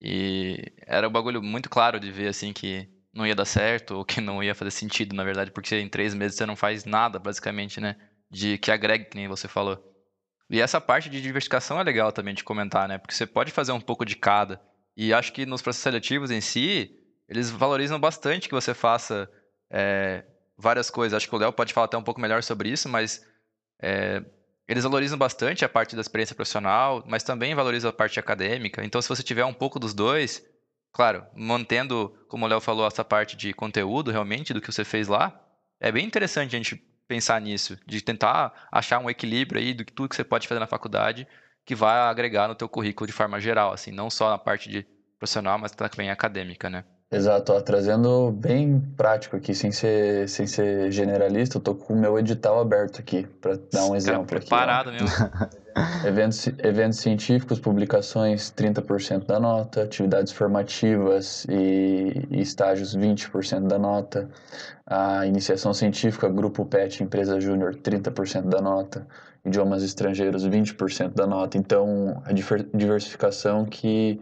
[0.00, 4.04] E era um bagulho muito claro de ver, assim, que não ia dar certo ou
[4.04, 7.18] que não ia fazer sentido, na verdade, porque em três meses você não faz nada,
[7.18, 7.96] basicamente, né?
[8.30, 9.78] De que agregue, que nem você falou.
[10.50, 12.98] E essa parte de diversificação é legal também de comentar, né?
[12.98, 14.60] Porque você pode fazer um pouco de cada.
[14.96, 16.90] E acho que nos processos seletivos em si,
[17.28, 19.28] eles valorizam bastante que você faça
[19.70, 20.24] é,
[20.56, 21.16] várias coisas.
[21.16, 23.24] Acho que o Léo pode falar até um pouco melhor sobre isso, mas
[23.80, 24.22] é,
[24.66, 28.84] eles valorizam bastante a parte da experiência profissional, mas também valorizam a parte acadêmica.
[28.84, 30.42] Então, se você tiver um pouco dos dois,
[30.92, 35.08] claro, mantendo, como o Léo falou, essa parte de conteúdo realmente do que você fez
[35.08, 35.38] lá,
[35.80, 39.92] é bem interessante a gente pensar nisso, de tentar achar um equilíbrio aí do que
[39.92, 41.26] tudo que você pode fazer na faculdade
[41.64, 44.86] que vai agregar no teu currículo de forma geral, assim, não só na parte de
[45.18, 46.84] profissional, mas também acadêmica, né?
[47.14, 51.96] Exato, ó, trazendo bem prático aqui, sem ser, sem ser generalista, eu tô com o
[51.96, 54.48] meu edital aberto aqui, para dar um exemplo aqui.
[54.48, 55.06] Preparado mesmo.
[56.04, 64.28] eventos, eventos científicos, publicações, 30% da nota, atividades formativas e, e estágios, 20% da nota,
[64.84, 69.06] a iniciação científica, grupo PET, empresa júnior, 30% da nota,
[69.44, 71.56] idiomas estrangeiros, 20% da nota.
[71.58, 74.20] Então, a diversificação que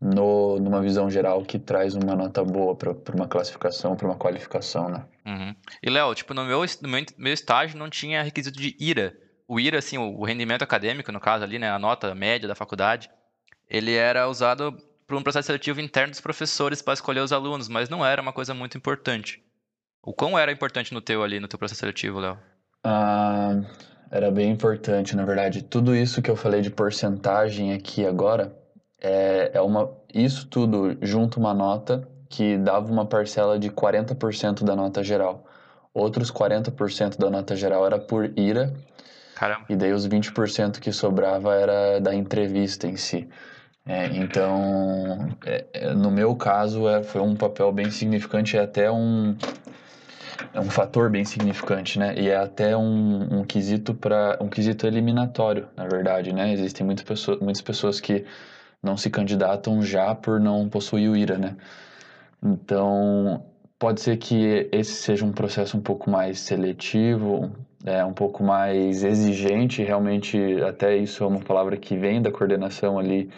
[0.00, 4.88] no, numa visão geral que traz uma nota boa para uma classificação, para uma qualificação,
[4.88, 5.04] né?
[5.26, 5.54] Uhum.
[5.82, 9.12] E Léo, tipo, no meu, no meu, meu estágio não tinha requisito de IRA.
[9.46, 13.10] O IRA, assim, o rendimento acadêmico, no caso ali, né, a nota média da faculdade,
[13.68, 17.88] ele era usado para um processo seletivo interno dos professores para escolher os alunos, mas
[17.88, 19.42] não era uma coisa muito importante.
[20.02, 22.38] O quão era importante no teu ali, no teu processo seletivo, Léo?
[22.84, 23.60] Ah,
[24.10, 25.62] era bem importante, na verdade.
[25.62, 28.56] Tudo isso que eu falei de porcentagem aqui agora,
[29.00, 34.76] é, é uma, isso tudo junto uma nota que dava uma parcela de 40% da
[34.76, 35.44] nota geral.
[35.92, 38.72] Outros 40% da nota geral era por IRA.
[39.34, 39.64] Caramba.
[39.68, 43.28] E daí os 20% que sobrava era da entrevista em si.
[43.86, 48.90] É, então, é, é, no meu caso, é, foi um papel bem significante e até
[48.90, 49.34] um,
[50.54, 52.14] é um fator bem significante, né?
[52.16, 56.52] E é até um, um quesito para um quesito eliminatório, na verdade, né?
[56.52, 58.24] Existem muitas pessoas, muitas pessoas que
[58.82, 61.56] não se candidatam já por não possuir o IRA, né?
[62.42, 63.44] Então,
[63.78, 67.50] pode ser que esse seja um processo um pouco mais seletivo,
[67.84, 72.98] é, um pouco mais exigente, realmente, até isso é uma palavra que vem da coordenação
[72.98, 73.30] ali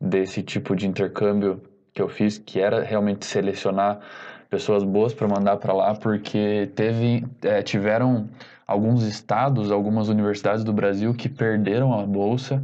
[0.00, 1.62] desse tipo de intercâmbio
[1.92, 4.00] que eu fiz, que era realmente selecionar
[4.48, 8.28] pessoas boas para mandar para lá, porque teve, é, tiveram
[8.66, 12.62] alguns estados, algumas universidades do Brasil que perderam a bolsa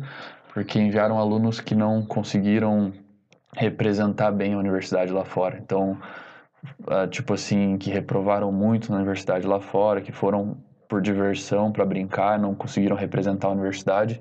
[0.57, 2.91] porque enviaram alunos que não conseguiram
[3.55, 5.59] representar bem a universidade lá fora.
[5.63, 5.99] Então,
[6.81, 10.57] uh, tipo assim, que reprovaram muito na universidade lá fora, que foram
[10.89, 14.19] por diversão, para brincar, não conseguiram representar a universidade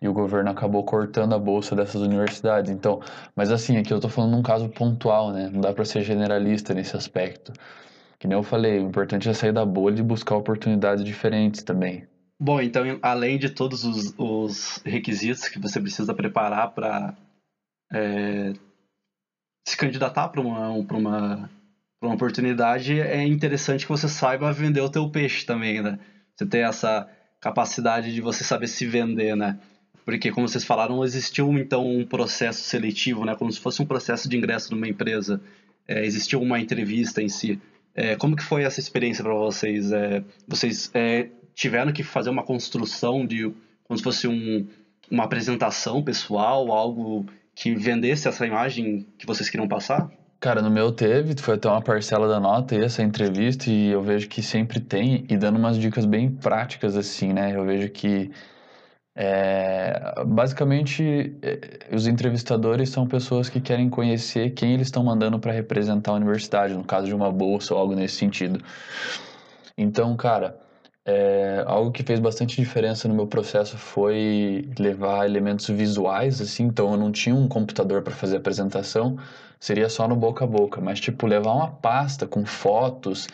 [0.00, 2.70] e o governo acabou cortando a bolsa dessas universidades.
[2.70, 3.02] Então,
[3.36, 5.50] mas assim, aqui eu estou falando num caso pontual, né?
[5.52, 7.52] Não dá para ser generalista nesse aspecto.
[8.18, 12.06] Que nem eu falei, o importante é sair da bolha e buscar oportunidades diferentes também.
[12.38, 17.16] Bom, então, além de todos os, os requisitos que você precisa preparar para
[17.92, 18.52] é,
[19.66, 21.50] se candidatar para uma, uma,
[22.02, 25.98] uma oportunidade, é interessante que você saiba vender o teu peixe também, né?
[26.36, 27.08] Você ter essa
[27.40, 29.58] capacidade de você saber se vender, né?
[30.04, 33.34] Porque, como vocês falaram, existiu então um processo seletivo, né?
[33.36, 35.40] Como se fosse um processo de ingresso numa empresa.
[35.86, 37.60] É, existiu uma entrevista em si.
[37.94, 39.92] É, como que foi essa experiência para vocês?
[39.92, 43.52] É, vocês é, tiveram que fazer uma construção de
[43.84, 44.66] como se fosse um,
[45.10, 50.10] uma apresentação pessoal, algo que vendesse essa imagem que vocês queriam passar?
[50.40, 54.28] Cara, no meu teve, foi até uma parcela da nota essa entrevista e eu vejo
[54.28, 57.56] que sempre tem e dando umas dicas bem práticas assim, né?
[57.56, 58.30] Eu vejo que
[59.16, 65.52] é, basicamente, é, os entrevistadores são pessoas que querem conhecer quem eles estão mandando para
[65.52, 68.60] representar a universidade, no caso de uma bolsa ou algo nesse sentido.
[69.78, 70.58] Então, cara,
[71.06, 76.92] é, algo que fez bastante diferença no meu processo foi levar elementos visuais, assim, então
[76.92, 79.18] eu não tinha um computador para fazer a apresentação,
[79.60, 83.26] seria só no boca a boca, mas tipo levar uma pasta com fotos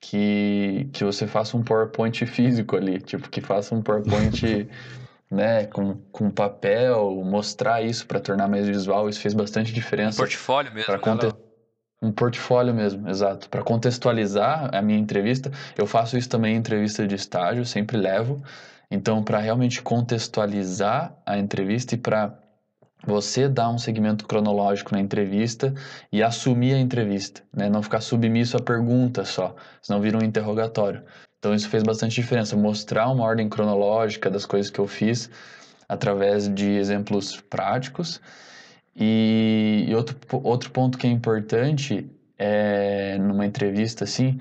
[0.00, 4.68] que, que você faça um PowerPoint físico ali, tipo que faça um PowerPoint
[5.28, 10.16] né, com, com papel, mostrar isso para tornar mais visual, isso fez bastante diferença.
[10.16, 10.86] Um portfólio mesmo.
[10.86, 11.35] Pra conte...
[12.06, 13.48] Um portfólio mesmo, exato.
[13.48, 18.40] Para contextualizar a minha entrevista, eu faço isso também em entrevista de estágio, sempre levo.
[18.88, 22.32] Então, para realmente contextualizar a entrevista e para
[23.04, 25.74] você dar um segmento cronológico na entrevista
[26.12, 27.68] e assumir a entrevista, né?
[27.68, 31.02] Não ficar submisso à pergunta só, senão vira um interrogatório.
[31.40, 35.28] Então isso fez bastante diferença, mostrar uma ordem cronológica das coisas que eu fiz
[35.88, 38.20] através de exemplos práticos.
[38.96, 44.40] E, e outro, outro ponto que é importante é, numa entrevista assim,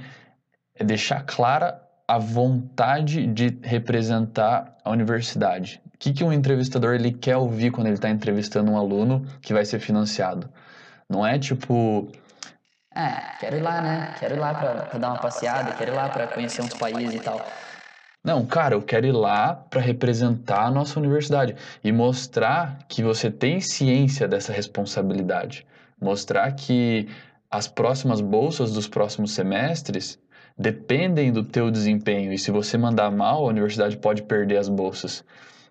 [0.73, 5.81] é deixar clara a vontade de representar a universidade.
[5.93, 9.53] O que, que um entrevistador ele quer ouvir quando ele está entrevistando um aluno que
[9.53, 10.49] vai ser financiado?
[11.09, 12.11] Não é tipo,
[12.95, 14.15] é, quero ir lá, né?
[14.17, 17.19] Quero ir lá pra dar uma passeada, quero ir lá pra conhecer uns países e
[17.19, 17.45] tal.
[18.25, 23.29] Não, cara, eu quero ir lá para representar a nossa universidade e mostrar que você
[23.29, 25.63] tem ciência dessa responsabilidade.
[26.01, 27.07] Mostrar que
[27.51, 30.17] as próximas bolsas dos próximos semestres
[30.57, 35.23] dependem do teu desempenho e se você mandar mal, a universidade pode perder as bolsas.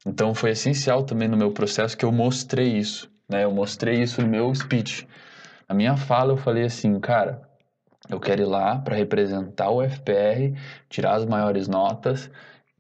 [0.07, 3.43] Então foi essencial também no meu processo que eu mostrei isso, né?
[3.43, 5.09] Eu mostrei isso no meu speech.
[5.69, 7.43] Na minha fala eu falei assim, cara,
[8.09, 10.55] eu quero ir lá para representar o FPR,
[10.89, 12.31] tirar as maiores notas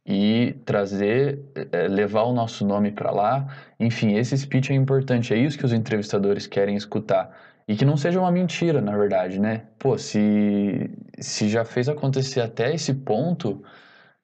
[0.06, 1.40] e trazer,
[1.72, 3.46] é, levar o nosso nome para lá.
[3.80, 7.34] Enfim, esse speech é importante, é isso que os entrevistadores querem escutar.
[7.66, 9.62] E que não seja uma mentira, na verdade, né?
[9.78, 13.64] Pô, se, se já fez acontecer até esse ponto,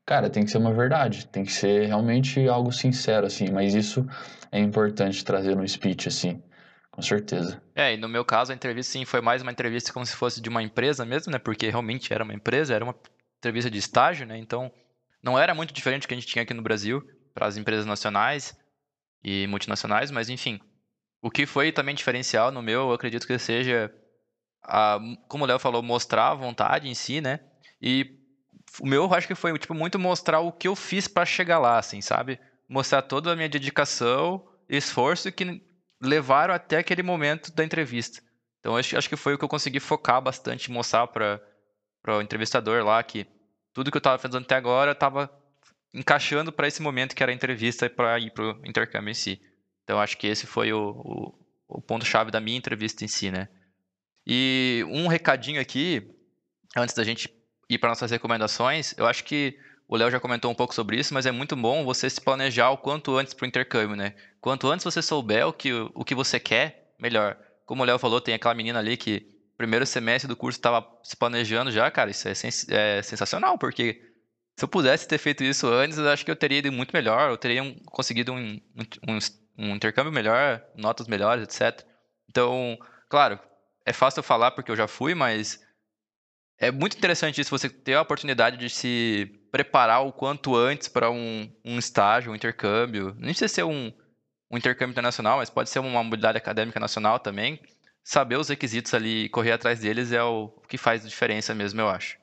[0.05, 3.51] cara, tem que ser uma verdade, tem que ser realmente algo sincero, assim.
[3.51, 4.07] Mas isso
[4.53, 6.43] é importante trazer no speech, assim.
[6.91, 7.63] Com certeza.
[7.75, 10.41] É, e no meu caso a entrevista sim foi mais uma entrevista como se fosse
[10.41, 11.39] de uma empresa mesmo, né?
[11.39, 12.95] Porque realmente era uma empresa, era uma
[13.39, 14.37] entrevista de estágio, né?
[14.37, 14.71] Então
[15.23, 17.87] não era muito diferente do que a gente tinha aqui no Brasil para as empresas
[17.87, 18.55] nacionais
[19.23, 20.59] e multinacionais, mas enfim.
[21.23, 23.91] O que foi também diferencial no meu, eu acredito que seja,
[24.63, 27.39] a, como o Léo falou, mostrar a vontade em si, né?
[27.81, 28.07] E
[28.81, 31.59] o meu, eu acho que foi tipo muito mostrar o que eu fiz para chegar
[31.59, 32.41] lá, assim, sabe?
[32.69, 35.63] Mostrar toda a minha dedicação, esforço que
[36.01, 38.23] levaram até aquele momento da entrevista.
[38.61, 41.41] Então acho, acho que foi o que eu consegui focar bastante, mostrar para
[42.09, 43.27] o entrevistador lá que
[43.73, 45.31] tudo que eu estava fazendo até agora estava
[45.93, 49.41] encaixando para esse momento que era a entrevista para ir para o intercâmbio em si.
[49.85, 51.35] Então acho que esse foi o, o,
[51.69, 53.49] o ponto-chave da minha entrevista em si, né?
[54.27, 56.15] E um recadinho aqui,
[56.77, 57.29] antes da gente
[57.69, 59.59] ir para nossas recomendações, eu acho que
[59.91, 62.71] o Léo já comentou um pouco sobre isso, mas é muito bom você se planejar
[62.71, 64.15] o quanto antes para o intercâmbio, né?
[64.41, 67.37] Quanto antes você souber o que, o que você quer, melhor.
[67.67, 69.27] Como o Léo falou, tem aquela menina ali que
[69.59, 74.01] primeiro semestre do curso estava se planejando já, cara, isso é, sens é, sensacional, porque
[74.57, 77.29] se eu pudesse ter feito isso antes, eu acho que eu teria ido muito melhor,
[77.29, 78.61] eu teria um, conseguido um,
[79.09, 79.19] um,
[79.59, 81.85] um, intercâmbio melhor, notas melhores, etc.
[82.29, 82.79] Então,
[83.09, 83.41] claro,
[83.85, 85.61] é fácil falar porque eu já fui, mas
[86.61, 91.11] é muito interessante isso, você ter a oportunidade de se preparar o quanto antes para
[91.11, 93.15] um, um estágio, um intercâmbio.
[93.19, 93.91] Nem precisa ser um,
[94.51, 97.59] um intercâmbio internacional, mas pode ser uma mobilidade acadêmica nacional também.
[98.05, 101.89] Saber os requisitos ali e correr atrás deles é o que faz diferença mesmo, eu
[101.89, 102.19] acho.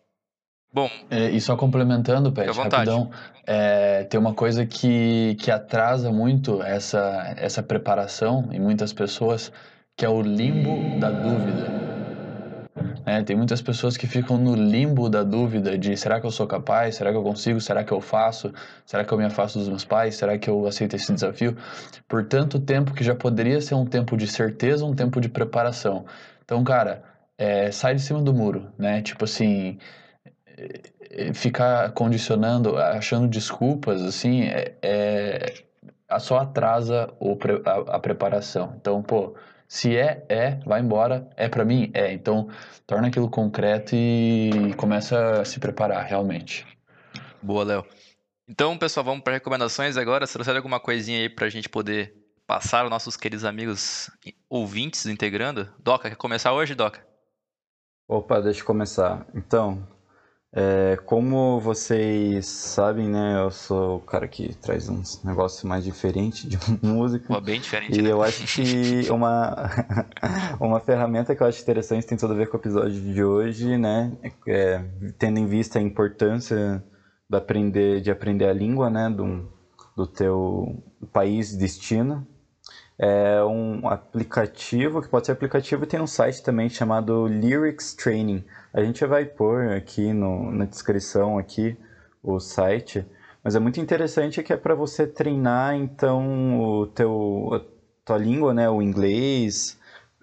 [0.72, 0.90] Bom.
[1.10, 3.10] É, e só complementando, Pet, rapidão,
[3.46, 9.52] é, tem uma coisa que, que atrasa muito essa, essa preparação em muitas pessoas,
[9.96, 11.97] que é o limbo da dúvida.
[13.08, 16.46] É, tem muitas pessoas que ficam no limbo da dúvida de será que eu sou
[16.46, 18.54] capaz, será que eu consigo, será que eu faço,
[18.86, 21.56] será que eu me afasto dos meus pais, será que eu aceito esse desafio?
[22.06, 26.06] Por tanto tempo que já poderia ser um tempo de certeza, um tempo de preparação.
[26.44, 27.02] Então, cara,
[27.38, 29.02] é, sai de cima do muro, né?
[29.02, 29.78] Tipo assim,
[31.10, 38.74] é, ficar condicionando, achando desculpas, assim, é, é só atrasa o, a, a preparação.
[38.82, 39.34] Então, pô,
[39.68, 41.30] se é, é, vai embora.
[41.36, 41.92] É para mim?
[41.94, 42.12] É.
[42.14, 42.50] Então,
[42.86, 46.66] torna aquilo concreto e começa a se preparar realmente.
[47.42, 47.86] Boa, Léo.
[48.48, 50.26] Então, pessoal, vamos para recomendações agora.
[50.26, 52.16] Você trouxe alguma coisinha aí para a gente poder
[52.48, 54.10] passar os nossos queridos amigos
[54.50, 55.68] ouvintes integrando?
[55.78, 57.06] Doca, quer começar hoje, Doca?
[58.08, 59.28] Opa, deixa eu começar.
[59.36, 59.86] Então,
[60.54, 66.50] é, como vocês sabem, né, eu sou o cara que traz uns negócios mais diferentes
[66.50, 67.28] de música.
[67.28, 68.00] Pô, bem diferente.
[68.00, 68.12] E né?
[68.12, 69.54] eu acho que uma,
[70.60, 73.78] uma ferramenta que eu acho interessante tem tudo a ver com o episódio de hoje,
[73.78, 74.12] né,
[74.48, 74.84] é,
[75.18, 76.84] tendo em vista a importância
[77.30, 79.52] de aprender, de aprender a língua, né, do,
[79.96, 80.82] do teu
[81.12, 82.26] país destino.
[83.00, 88.44] É um aplicativo, que pode ser aplicativo, e tem um site também chamado Lyrics Training
[88.74, 91.78] a gente vai pôr aqui no, na descrição aqui
[92.22, 93.06] o site,
[93.44, 98.54] mas é muito interessante que é para você treinar então o teu a tua língua,
[98.54, 99.78] né, o inglês,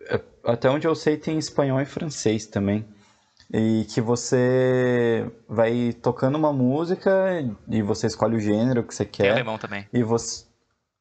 [0.08, 2.84] é, até onde eu sei tem espanhol e francês também.
[3.52, 7.12] E que você vai tocando uma música
[7.68, 9.24] e você escolhe o gênero que você quer.
[9.24, 9.86] Tem alemão também.
[9.92, 10.44] E você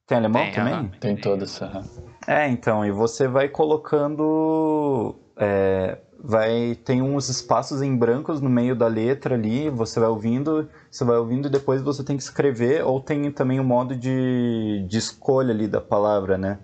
[0.06, 0.74] tem alemão tem, também?
[0.74, 0.90] Uhum.
[1.00, 1.60] Tem todas.
[1.62, 1.84] Uhum.
[2.28, 8.76] É, então, e você vai colocando é, vai tem uns espaços em brancos no meio
[8.76, 12.84] da letra ali, você vai ouvindo, você vai ouvindo e depois você tem que escrever,
[12.86, 16.60] ou tem também o modo de, de escolha ali da palavra, né?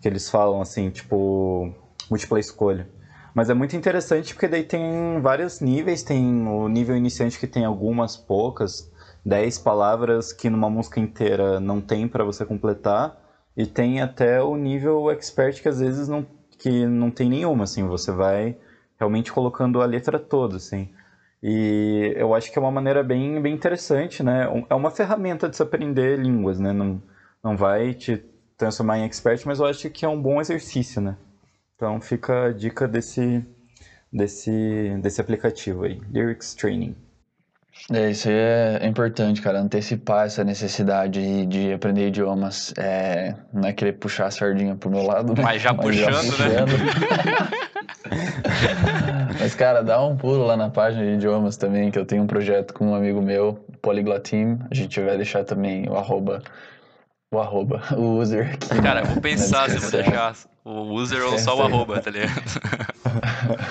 [0.00, 1.72] Que eles falam assim, tipo,
[2.10, 2.88] múltipla escolha.
[3.34, 7.64] Mas é muito interessante porque daí tem vários níveis, tem o nível iniciante que tem
[7.64, 8.90] algumas poucas,
[9.24, 13.16] 10 palavras que numa música inteira não tem para você completar,
[13.56, 16.24] e tem até o nível expert que às vezes não
[16.58, 18.56] que não tem nenhuma, assim, você vai
[18.98, 20.88] realmente colocando a letra toda, assim.
[21.42, 24.44] E eu acho que é uma maneira bem, bem interessante, né?
[24.68, 26.72] É uma ferramenta de se aprender línguas, né?
[26.72, 27.00] Não,
[27.42, 28.20] não vai te
[28.56, 31.16] transformar em expert, mas eu acho que é um bom exercício, né?
[31.76, 33.44] Então fica a dica desse,
[34.12, 36.96] desse, desse aplicativo aí, Lyrics Training.
[37.92, 42.74] É, isso aí é importante, cara, antecipar essa necessidade de aprender idiomas.
[42.76, 45.42] É, não é querer puxar a sardinha pro meu lado, né?
[45.42, 46.68] Mas já Mas puxando, já puxando.
[46.68, 47.48] né?
[49.40, 52.26] Mas, cara, dá um pulo lá na página de idiomas também, que eu tenho um
[52.26, 54.58] projeto com um amigo meu, Polyglot Team.
[54.70, 56.42] A gente vai deixar também o arroba,
[57.32, 58.68] o arroba, o user aqui.
[58.82, 62.32] Cara, na, vou pensar se vou deixar o user ou só o arroba, tá ligado?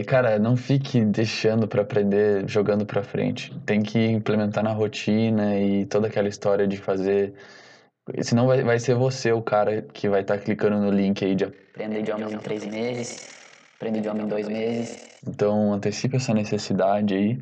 [0.00, 3.52] é, cara, não fique deixando para aprender jogando para frente.
[3.66, 7.34] Tem que implementar na rotina e toda aquela história de fazer
[8.22, 11.34] Senão vai, vai ser você o cara que vai estar tá clicando no link aí
[11.34, 13.30] de aprenda idiomas em três meses,
[13.76, 15.08] aprenda idioma em dois meses.
[15.26, 17.40] Então antecipe essa necessidade aí.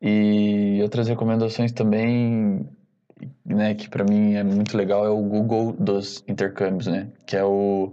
[0.00, 2.66] E outras recomendações também,
[3.44, 7.44] né, que para mim é muito legal é o Google dos intercâmbios, né, que é
[7.44, 7.92] o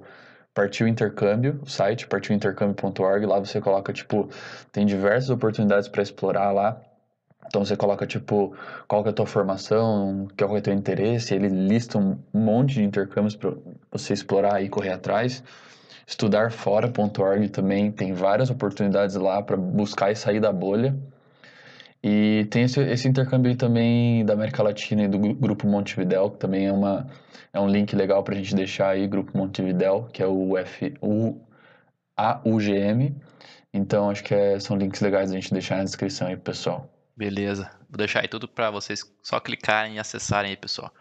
[0.60, 4.28] Partiu Intercâmbio, o site partiuintercâmbio.org, lá você coloca tipo
[4.74, 6.82] tem diversas oportunidades para explorar lá.
[7.48, 8.54] Então você coloca tipo
[8.86, 12.18] qual que é a tua formação, qual que é o teu interesse, ele lista um
[12.34, 13.54] monte de intercâmbios para
[13.90, 15.42] você explorar e correr atrás.
[16.06, 20.94] Estudarfora.org também tem várias oportunidades lá para buscar e sair da bolha.
[22.02, 26.68] E tem esse, esse intercâmbio também da América Latina e do Grupo Montevidéu, que também
[26.68, 27.08] é, uma,
[27.52, 30.94] é um link legal para a gente deixar aí, Grupo Montevidéu, que é o, F,
[31.02, 31.42] o
[32.16, 33.16] AUGM.
[33.74, 36.90] Então acho que é, são links legais a gente deixar na descrição aí, pessoal.
[37.16, 37.70] Beleza.
[37.90, 40.92] Vou deixar aí tudo para vocês só clicarem e acessarem aí, pessoal.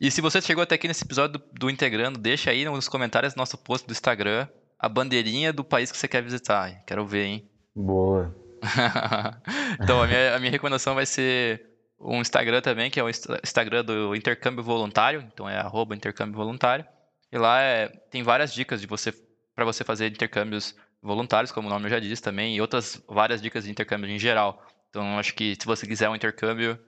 [0.00, 3.32] E se você chegou até aqui nesse episódio do, do Integrando, deixa aí nos comentários
[3.32, 4.46] do nosso post do Instagram
[4.78, 6.84] a bandeirinha do país que você quer visitar.
[6.84, 7.48] Quero ver, hein?
[7.74, 8.43] Boa.
[9.80, 11.64] então, a minha, a minha recomendação vai ser
[12.00, 15.26] um Instagram também, que é o Instagram do Intercâmbio Voluntário.
[15.32, 16.84] Então, é arroba intercâmbio voluntário.
[17.30, 19.12] E lá é, tem várias dicas de você
[19.54, 23.64] para você fazer intercâmbios voluntários, como o nome já diz também, e outras várias dicas
[23.64, 24.66] de intercâmbio em geral.
[24.90, 26.78] Então, acho que se você quiser um intercâmbio,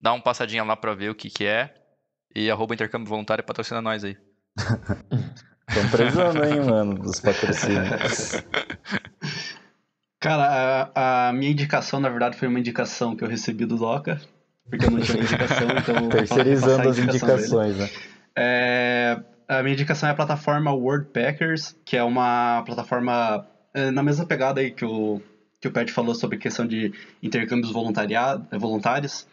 [0.00, 1.74] dá uma passadinha lá para ver o que, que é.
[2.34, 4.16] E arroba intercâmbio voluntário patrocina nós aí.
[5.68, 8.42] Estão precisando, hein, mano, dos patrocínios.
[10.20, 14.20] Cara, a, a, minha indicação, na verdade, foi uma indicação que eu recebi do Doca,
[14.68, 16.08] porque eu não tinha indicação, então.
[16.10, 17.90] Terceirizando as indicações, dele.
[17.90, 17.90] né?
[18.36, 24.26] É, a minha indicação é a plataforma Wordpackers, que é uma plataforma é, na mesma
[24.26, 25.22] pegada aí que o,
[25.58, 26.92] que o Pet falou sobre questão de
[27.22, 29.26] intercâmbios voluntários.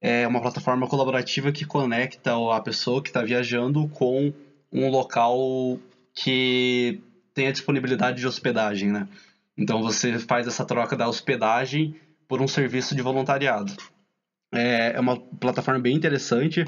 [0.00, 4.32] É uma plataforma colaborativa que conecta a pessoa que está viajando com
[4.72, 5.78] um local
[6.14, 7.00] que
[7.34, 9.06] tem a disponibilidade de hospedagem, né?
[9.56, 11.94] Então você faz essa troca da hospedagem
[12.26, 13.72] por um serviço de voluntariado.
[14.52, 16.64] É, é uma plataforma bem interessante,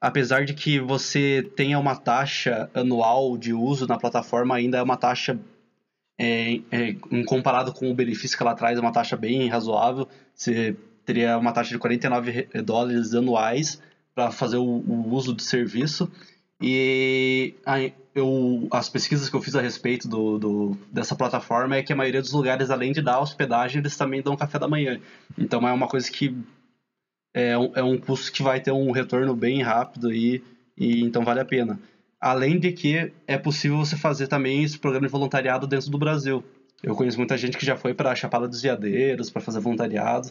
[0.00, 4.96] apesar de que você tenha uma taxa anual de uso na plataforma, ainda é uma
[4.96, 5.38] taxa,
[6.18, 6.94] é, é,
[7.26, 10.06] comparado com o benefício que ela traz, é uma taxa bem razoável.
[10.34, 13.80] Você teria uma taxa de 49 dólares anuais
[14.14, 16.10] para fazer o, o uso do serviço.
[16.60, 17.54] E
[18.14, 21.96] eu, as pesquisas que eu fiz a respeito do, do, dessa plataforma é que a
[21.96, 25.00] maioria dos lugares, além de dar hospedagem, eles também dão café da manhã.
[25.36, 26.36] Então é uma coisa que
[27.32, 30.42] é um, é um custo que vai ter um retorno bem rápido e,
[30.76, 31.78] e então vale a pena.
[32.20, 36.42] Além de que é possível você fazer também esse programa de voluntariado dentro do Brasil.
[36.82, 40.30] Eu conheço muita gente que já foi para a Chapada dos Veadeiros para fazer voluntariado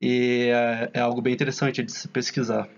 [0.00, 2.68] e é, é algo bem interessante de se pesquisar.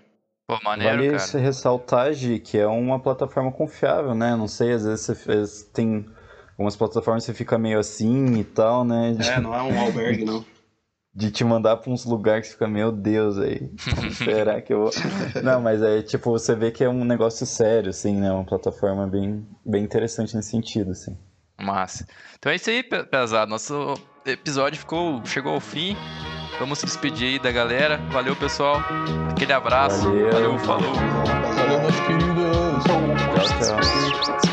[0.51, 1.19] Pô, maneiro, vale cara.
[1.19, 4.35] se ressaltar, Gi, que é uma plataforma confiável, né?
[4.35, 6.05] Não sei, às vezes você fez, tem
[6.51, 9.13] algumas plataformas que você fica meio assim e tal, né?
[9.13, 10.43] De, é, não é um albergue, não.
[11.15, 13.69] De te mandar pra uns lugares que fica, meu Deus, aí.
[14.15, 14.91] Será que eu vou.
[15.43, 18.31] Não, mas é tipo, você vê que é um negócio sério, assim, né?
[18.31, 21.17] Uma plataforma bem, bem interessante nesse sentido, assim.
[21.61, 22.07] Massa.
[22.39, 23.49] Então é isso aí, pesado.
[23.49, 23.93] Nosso
[24.25, 25.97] episódio ficou, chegou ao fim.
[26.61, 27.99] Vamos se despedir aí da galera.
[28.11, 28.83] Valeu, pessoal.
[29.31, 30.03] Aquele abraço.
[30.03, 30.93] Valeu, Valeu falou.
[30.93, 32.83] Valeu, meus queridos.
[32.83, 34.50] Tchau, tchau.